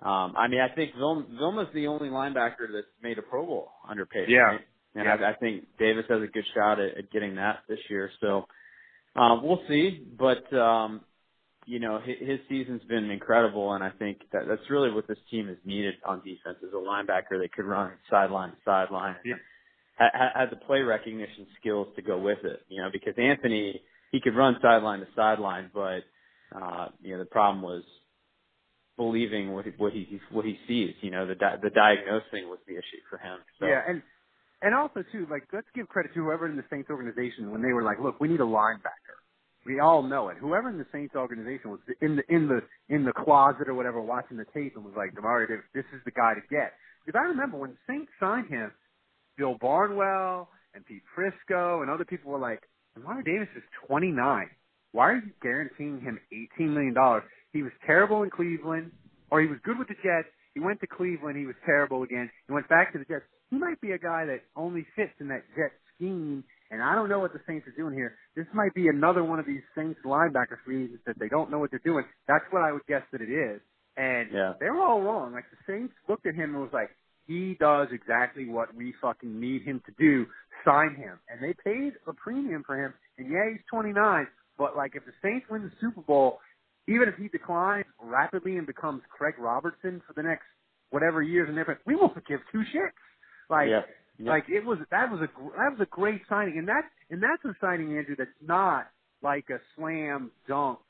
Um, 0.02 0.34
I 0.36 0.48
mean, 0.48 0.60
I 0.60 0.68
think 0.74 0.94
Vilma, 0.96 1.26
Vilma's 1.38 1.68
the 1.74 1.86
only 1.86 2.08
linebacker 2.08 2.72
that's 2.72 2.86
made 3.02 3.18
a 3.18 3.22
Pro 3.22 3.44
Bowl 3.44 3.70
under 3.88 4.06
Payton. 4.06 4.30
Yeah. 4.30 4.40
Right? 4.40 4.60
And 4.94 5.04
Yeah. 5.04 5.14
I, 5.16 5.30
I 5.30 5.34
think 5.34 5.66
Davis 5.78 6.06
has 6.08 6.22
a 6.22 6.26
good 6.26 6.44
shot 6.54 6.80
at, 6.80 6.96
at 6.96 7.10
getting 7.12 7.36
that 7.36 7.60
this 7.68 7.78
year. 7.90 8.10
So 8.20 8.46
um, 9.16 9.42
we'll 9.42 9.62
see. 9.68 10.02
But 10.18 10.50
um, 10.56 11.02
you 11.66 11.78
know, 11.78 12.00
his, 12.00 12.16
his 12.26 12.38
season's 12.48 12.82
been 12.84 13.10
incredible, 13.10 13.74
and 13.74 13.84
I 13.84 13.90
think 13.90 14.18
that 14.32 14.48
that's 14.48 14.68
really 14.70 14.90
what 14.90 15.06
this 15.06 15.18
team 15.30 15.48
has 15.48 15.58
needed 15.64 15.94
on 16.04 16.18
defense 16.20 16.58
is 16.62 16.72
a 16.72 16.76
linebacker 16.76 17.38
that 17.40 17.52
could 17.54 17.66
run 17.66 17.92
sideline 18.08 18.50
to 18.50 18.56
sideline. 18.64 19.16
Yeah. 19.24 19.34
Had 20.00 20.50
the 20.50 20.56
play 20.56 20.80
recognition 20.80 21.46
skills 21.60 21.88
to 21.96 22.02
go 22.02 22.18
with 22.18 22.38
it. 22.44 22.60
You 22.68 22.82
know, 22.82 22.88
because 22.92 23.14
Anthony 23.18 23.82
he 24.10 24.20
could 24.20 24.36
run 24.36 24.56
sideline 24.60 25.00
to 25.00 25.06
sideline, 25.14 25.70
but 25.72 26.02
uh, 26.54 26.88
you 27.00 27.12
know 27.12 27.18
the 27.18 27.30
problem 27.30 27.62
was 27.62 27.82
believing 28.96 29.52
what 29.52 29.64
he, 29.64 29.72
what 29.76 29.92
he 29.92 30.20
what 30.32 30.44
he 30.44 30.58
sees. 30.66 30.94
You 31.00 31.10
know, 31.10 31.26
the 31.26 31.34
di- 31.34 31.56
the 31.62 31.70
diagnosing 31.70 32.48
was 32.48 32.58
the 32.66 32.74
issue 32.74 33.02
for 33.08 33.18
him. 33.18 33.38
So 33.58 33.66
Yeah, 33.66 33.82
and 33.86 34.02
and 34.62 34.74
also 34.74 35.04
too, 35.12 35.26
like 35.30 35.44
let's 35.52 35.66
give 35.74 35.88
credit 35.88 36.12
to 36.14 36.24
whoever 36.24 36.48
in 36.48 36.56
the 36.56 36.64
Saints 36.70 36.90
organization 36.90 37.50
when 37.50 37.62
they 37.62 37.72
were 37.72 37.82
like, 37.82 37.98
look, 38.00 38.20
we 38.20 38.28
need 38.28 38.40
a 38.40 38.44
linebacker. 38.44 39.16
We 39.66 39.78
all 39.78 40.02
know 40.02 40.28
it. 40.28 40.38
Whoever 40.40 40.70
in 40.70 40.78
the 40.78 40.86
Saints 40.92 41.14
organization 41.14 41.70
was 41.70 41.80
in 42.00 42.16
the 42.16 42.22
in 42.28 42.48
the 42.48 42.60
in 42.88 43.04
the 43.04 43.12
closet 43.12 43.68
or 43.68 43.74
whatever, 43.74 44.00
watching 44.00 44.36
the 44.36 44.46
tape 44.52 44.74
and 44.76 44.84
was 44.84 44.94
like, 44.96 45.14
Demario 45.14 45.48
Davis, 45.48 45.64
this 45.74 45.84
is 45.94 46.00
the 46.04 46.10
guy 46.10 46.34
to 46.34 46.40
get. 46.50 46.72
Because 47.04 47.18
I 47.18 47.28
remember 47.28 47.58
when 47.58 47.76
Saints 47.86 48.10
signed 48.18 48.48
him, 48.48 48.72
Bill 49.40 49.56
Barnwell 49.58 50.48
and 50.74 50.84
Pete 50.84 51.02
Prisco 51.16 51.80
and 51.80 51.90
other 51.90 52.04
people 52.04 52.30
were 52.30 52.38
like, 52.38 52.60
Demario 52.96 53.24
Davis 53.24 53.48
is 53.56 53.62
29. 53.88 54.46
Why 54.92 55.04
are 55.08 55.16
you 55.16 55.32
guaranteeing 55.40 56.02
him 56.02 56.20
18 56.58 56.74
million 56.74 56.92
dollars? 56.92 57.22
He 57.54 57.62
was 57.62 57.72
terrible 57.86 58.22
in 58.22 58.28
Cleveland, 58.28 58.92
or 59.30 59.40
he 59.40 59.46
was 59.46 59.58
good 59.64 59.78
with 59.78 59.88
the 59.88 59.94
Jets. 59.94 60.28
He 60.52 60.60
went 60.60 60.80
to 60.80 60.86
Cleveland. 60.86 61.38
He 61.38 61.46
was 61.46 61.56
terrible 61.64 62.02
again. 62.02 62.28
He 62.48 62.52
went 62.52 62.68
back 62.68 62.92
to 62.92 62.98
the 62.98 63.06
Jets. 63.06 63.24
He 63.50 63.56
might 63.56 63.80
be 63.80 63.92
a 63.92 63.98
guy 63.98 64.26
that 64.26 64.42
only 64.56 64.84
fits 64.94 65.14
in 65.20 65.28
that 65.28 65.42
Jet 65.56 65.72
scheme. 65.96 66.44
And 66.70 66.82
I 66.82 66.94
don't 66.94 67.08
know 67.08 67.18
what 67.18 67.32
the 67.32 67.40
Saints 67.48 67.66
are 67.66 67.74
doing 67.76 67.94
here. 67.94 68.18
This 68.36 68.46
might 68.52 68.74
be 68.74 68.88
another 68.88 69.24
one 69.24 69.38
of 69.40 69.46
these 69.46 69.62
Saints 69.74 69.98
linebacker 70.04 70.58
free 70.64 70.84
agents 70.84 71.02
that 71.06 71.18
they 71.18 71.28
don't 71.28 71.50
know 71.50 71.58
what 71.58 71.70
they're 71.70 71.82
doing. 71.84 72.04
That's 72.28 72.44
what 72.50 72.62
I 72.62 72.72
would 72.72 72.86
guess 72.86 73.02
that 73.12 73.20
it 73.22 73.30
is. 73.32 73.60
And 73.96 74.30
Yeah. 74.30 74.52
they 74.60 74.70
were 74.70 74.82
all 74.82 75.00
wrong. 75.02 75.32
Like 75.32 75.46
the 75.50 75.56
Saints 75.66 75.94
looked 76.08 76.26
at 76.26 76.34
him 76.34 76.54
and 76.54 76.60
was 76.62 76.72
like, 76.72 76.90
he 77.30 77.56
does 77.60 77.88
exactly 77.92 78.48
what 78.48 78.74
we 78.74 78.92
fucking 79.00 79.38
need 79.40 79.62
him 79.62 79.80
to 79.86 79.92
do. 79.98 80.26
Sign 80.64 80.94
him. 80.96 81.18
And 81.28 81.40
they 81.40 81.54
paid 81.64 81.92
a 82.08 82.12
premium 82.12 82.64
for 82.66 82.76
him. 82.76 82.92
And 83.18 83.30
yeah, 83.30 83.50
he's 83.52 83.60
29. 83.70 84.26
But 84.58 84.76
like 84.76 84.92
if 84.96 85.04
the 85.06 85.12
Saints 85.22 85.46
win 85.48 85.62
the 85.62 85.70
Super 85.80 86.00
Bowl, 86.00 86.40
even 86.88 87.08
if 87.08 87.14
he 87.14 87.28
declines 87.28 87.86
rapidly 88.02 88.56
and 88.56 88.66
becomes 88.66 89.02
Craig 89.16 89.34
Robertson 89.38 90.02
for 90.06 90.12
the 90.14 90.22
next 90.22 90.44
whatever 90.90 91.22
years 91.22 91.48
and 91.48 91.56
everything, 91.56 91.82
we 91.86 91.94
won't 91.94 92.14
give 92.26 92.40
two 92.50 92.62
shits. 92.74 92.90
Like, 93.48 93.68
Yeah. 93.68 93.82
Yeah. 94.18 94.30
like 94.32 94.44
it 94.48 94.64
was 94.66 94.78
that 94.90 95.10
was 95.10 95.20
a 95.22 95.28
gr- 95.28 95.56
that 95.56 95.70
was 95.78 95.80
a 95.80 95.86
great 95.86 96.20
signing, 96.28 96.58
and 96.58 96.68
that 96.68 96.82
and 97.10 97.22
that's 97.22 97.44
a 97.44 97.56
signing, 97.60 97.96
Andrew, 97.96 98.16
that's 98.18 98.30
not 98.46 98.90
like 99.22 99.48
a 99.50 99.58
slam 99.76 100.30
dunk. 100.46 100.80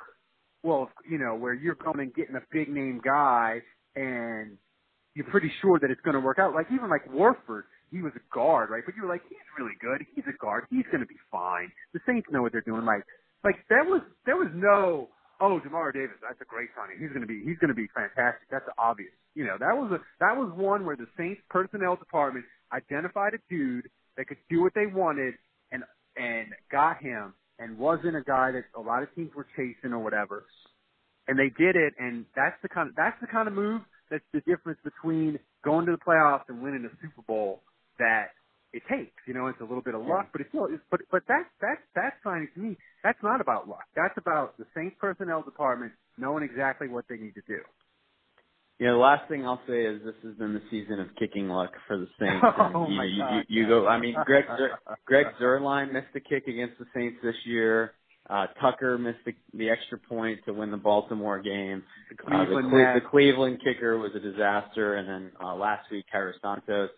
Well, 0.65 0.91
you 1.09 1.19
know, 1.19 1.37
where 1.37 1.55
you're 1.55 1.77
going 1.77 2.01
and 2.01 2.15
getting 2.15 2.35
a 2.35 2.43
big 2.51 2.69
name 2.69 3.01
guy, 3.05 3.63
and 3.95 4.59
you're 5.15 5.27
pretty 5.27 5.51
sure 5.61 5.79
that 5.81 5.91
it's 5.91 6.01
going 6.03 6.15
to 6.15 6.21
work 6.21 6.39
out. 6.39 6.55
Like 6.55 6.67
even 6.73 6.89
like 6.89 7.11
Warford, 7.13 7.65
he 7.91 8.03
was 8.03 8.13
a 8.15 8.35
guard, 8.35 8.71
right? 8.71 8.83
But 8.85 8.95
you 8.97 9.03
were 9.03 9.09
like, 9.09 9.23
he's 9.29 9.39
really 9.59 9.75
good. 9.81 10.07
He's 10.15 10.25
a 10.29 10.37
guard. 10.39 10.65
He's 10.71 10.87
going 10.93 11.01
to 11.01 11.07
be 11.07 11.19
fine. 11.31 11.71
The 11.93 12.01
Saints 12.07 12.29
know 12.31 12.43
what 12.43 12.53
they're 12.53 12.61
doing. 12.63 12.85
Like, 12.85 13.03
like 13.43 13.57
there 13.69 13.85
was 13.85 14.03
there 14.27 14.37
was 14.37 14.49
no 14.55 15.09
oh 15.41 15.61
Jamar 15.67 15.93
Davis, 15.93 16.17
that's 16.23 16.41
a 16.41 16.45
great 16.45 16.69
signing. 16.77 16.99
He's 17.01 17.11
going 17.11 17.23
to 17.23 17.27
be 17.27 17.43
he's 17.45 17.59
going 17.59 17.73
to 17.73 17.79
be 17.79 17.89
fantastic. 17.95 18.47
That's 18.51 18.69
obvious. 18.79 19.11
You 19.35 19.45
know, 19.45 19.57
that 19.59 19.75
was 19.75 19.91
a 19.93 19.99
that 20.21 20.37
was 20.37 20.53
one 20.55 20.85
where 20.85 20.97
the 20.97 21.09
Saints 21.17 21.41
personnel 21.49 21.97
department 21.97 22.45
identified 22.73 23.35
a 23.35 23.39
dude 23.49 23.89
that 24.17 24.29
could 24.29 24.39
do 24.49 24.63
what 24.63 24.75
they 24.75 24.87
wanted 24.87 25.35
and 25.73 25.83
and 26.17 26.49
got 26.71 27.03
him 27.03 27.35
and 27.59 27.79
wasn't 27.79 28.17
a 28.17 28.23
guy 28.23 28.53
that 28.53 28.65
a 28.77 28.81
lot 28.81 29.03
of 29.03 29.15
teams 29.15 29.31
were 29.35 29.47
chasing 29.57 29.93
or 29.93 29.99
whatever. 29.99 30.45
And 31.29 31.39
they 31.39 31.51
did 31.57 31.77
it, 31.77 31.95
and 31.99 32.25
that's 32.35 32.57
the 32.63 32.69
kind 32.69 32.89
of 32.89 32.97
that's 32.97 33.21
the 33.21 33.27
kind 33.27 33.49
of 33.49 33.55
move 33.55 33.83
that's 34.11 34.25
the 34.33 34.41
difference 34.41 34.79
between 34.85 35.39
going 35.65 35.87
to 35.87 35.93
the 35.93 35.99
playoffs 35.99 36.49
and 36.49 36.63
winning 36.63 36.85
a 36.85 36.91
Super 37.01 37.23
Bowl 37.27 37.61
that 37.99 38.31
it 38.73 38.83
takes. 38.89 39.17
You 39.27 39.35
know, 39.35 39.47
it's 39.47 39.61
a 39.61 39.65
little 39.65 39.83
bit 39.83 39.95
of 39.95 40.03
luck, 40.07 40.29
but 40.33 40.41
it's 40.41 40.51
still. 40.51 40.67
It's, 40.67 40.83
but 40.91 41.01
but 41.11 41.23
that 41.29 41.45
that 41.61 41.79
that 41.95 42.15
signing 42.23 42.49
to 42.55 42.61
me, 42.61 42.77
that's 43.03 43.19
not 43.23 43.41
about 43.41 43.69
luck. 43.69 43.85
That's 43.97 44.15
about 44.17 44.57
the 44.59 44.67
Saints 44.75 44.97
personnel 45.01 45.43
department 45.43 45.93
knowing 46.19 46.45
exactly 46.45 46.89
what 46.89 47.05
they 47.09 47.17
need 47.17 47.35
to 47.35 47.43
do. 47.47 47.59
Yeah, 48.79 48.93
the 48.93 48.97
last 48.97 49.29
thing 49.29 49.45
I'll 49.45 49.61
say 49.69 49.85
is 49.85 50.01
this 50.05 50.15
has 50.25 50.35
been 50.37 50.55
the 50.55 50.63
season 50.71 51.01
of 51.01 51.09
kicking 51.19 51.49
luck 51.49 51.73
for 51.87 51.99
the 51.99 52.09
Saints. 52.19 52.43
Oh, 52.75 52.89
you, 52.89 52.97
my 52.97 53.05
you, 53.05 53.19
God. 53.19 53.45
you, 53.49 53.63
you 53.63 53.69
go. 53.69 53.87
I 53.87 54.01
mean, 54.01 54.15
Greg 54.25 54.45
Zer, 54.47 54.79
Greg 55.05 55.27
Zuerlein 55.41 55.93
missed 55.93 56.15
a 56.15 56.21
kick 56.21 56.47
against 56.47 56.79
the 56.79 56.87
Saints 56.95 57.19
this 57.23 57.35
year. 57.45 57.93
Uh, 58.31 58.47
Tucker 58.61 58.97
missed 58.97 59.19
the, 59.27 59.33
the 59.55 59.69
extra 59.71 59.99
point 59.99 60.39
to 60.47 60.53
win 60.53 60.71
the 60.71 60.77
Baltimore 60.77 61.41
game. 61.41 61.83
The 62.17 62.33
Uh, 62.33 62.39
the, 62.45 62.47
Cleveland 62.53 62.73
the 63.03 63.09
Cleveland 63.11 63.61
kicker 63.65 63.99
was 63.99 64.13
a 64.15 64.21
disaster, 64.21 64.95
and 64.95 65.09
then 65.09 65.33
uh, 65.43 65.55
last 65.57 65.91
week, 65.91 66.05
Cairo 66.13 66.33
Santos. 66.41 66.91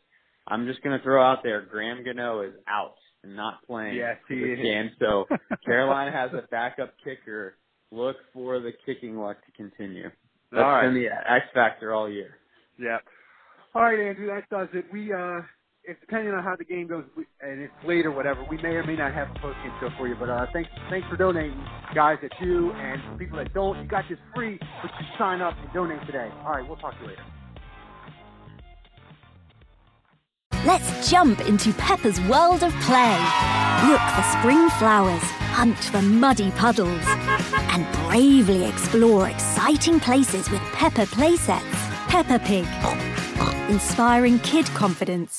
I'm 0.46 0.66
just 0.66 0.82
going 0.82 0.96
to 0.98 1.02
throw 1.02 1.22
out 1.24 1.38
there, 1.42 1.62
Graham 1.62 2.04
Gano 2.04 2.42
is 2.42 2.52
out 2.68 2.96
and 3.22 3.34
not 3.36 3.64
playing 3.66 3.94
Yes, 3.96 4.16
he 4.28 4.34
this 4.40 4.58
is. 4.58 4.62
game. 4.62 4.90
So 4.98 5.26
Carolina 5.64 6.10
has 6.12 6.32
a 6.32 6.46
backup 6.50 6.92
kicker. 7.02 7.54
Look 7.92 8.16
for 8.34 8.58
the 8.60 8.72
kicking 8.84 9.16
luck 9.16 9.36
to 9.46 9.52
continue. 9.52 10.10
That's 10.50 10.62
All 10.62 10.68
right. 10.70 10.82
been 10.86 10.94
the 10.94 11.06
X 11.08 11.46
factor 11.54 11.94
all 11.94 12.10
year. 12.10 12.36
Yeah. 12.78 12.98
All 13.74 13.82
right, 13.82 13.98
Andrew, 14.00 14.26
that 14.26 14.50
does 14.50 14.68
it. 14.74 14.84
We 14.92 15.12
uh, 15.12 15.40
it's 15.84 16.00
depending 16.00 16.32
on 16.32 16.42
how 16.44 16.54
the 16.56 16.64
game 16.64 16.86
goes 16.86 17.04
and 17.40 17.60
it's 17.60 17.72
late 17.86 18.06
or 18.06 18.12
whatever. 18.12 18.44
We 18.48 18.56
may 18.58 18.70
or 18.70 18.84
may 18.84 18.96
not 18.96 19.12
have 19.14 19.28
a 19.34 19.38
post 19.40 19.56
game 19.62 19.72
show 19.80 19.88
for 19.98 20.06
you, 20.06 20.14
but 20.18 20.30
uh, 20.30 20.46
thanks 20.52 20.70
thanks 20.90 21.08
for 21.08 21.16
donating, 21.16 21.60
guys. 21.94 22.18
That 22.22 22.32
you 22.40 22.72
and 22.72 23.18
people 23.18 23.38
that 23.38 23.52
don't, 23.52 23.82
you 23.82 23.88
got 23.88 24.04
this 24.08 24.18
free, 24.34 24.58
but 24.82 24.90
you 25.00 25.06
sign 25.18 25.40
up 25.40 25.54
and 25.58 25.72
donate 25.72 26.04
today. 26.06 26.30
All 26.44 26.52
right, 26.52 26.66
we'll 26.66 26.76
talk 26.76 26.94
to 26.98 27.02
you 27.02 27.08
later. 27.08 27.22
Let's 30.64 31.10
jump 31.10 31.40
into 31.48 31.72
Peppa's 31.72 32.20
world 32.22 32.62
of 32.62 32.72
play. 32.82 33.18
Look 33.88 34.00
for 34.00 34.22
spring 34.38 34.68
flowers, 34.78 35.22
hunt 35.50 35.76
for 35.76 36.00
muddy 36.00 36.52
puddles, 36.52 37.02
and 37.74 37.84
bravely 38.06 38.64
explore 38.66 39.28
exciting 39.28 39.98
places 39.98 40.48
with 40.50 40.60
Peppa 40.72 41.06
playsets. 41.06 41.82
Peppa 42.08 42.38
Pig, 42.44 42.66
inspiring 43.68 44.38
kid 44.40 44.66
confidence 44.66 45.32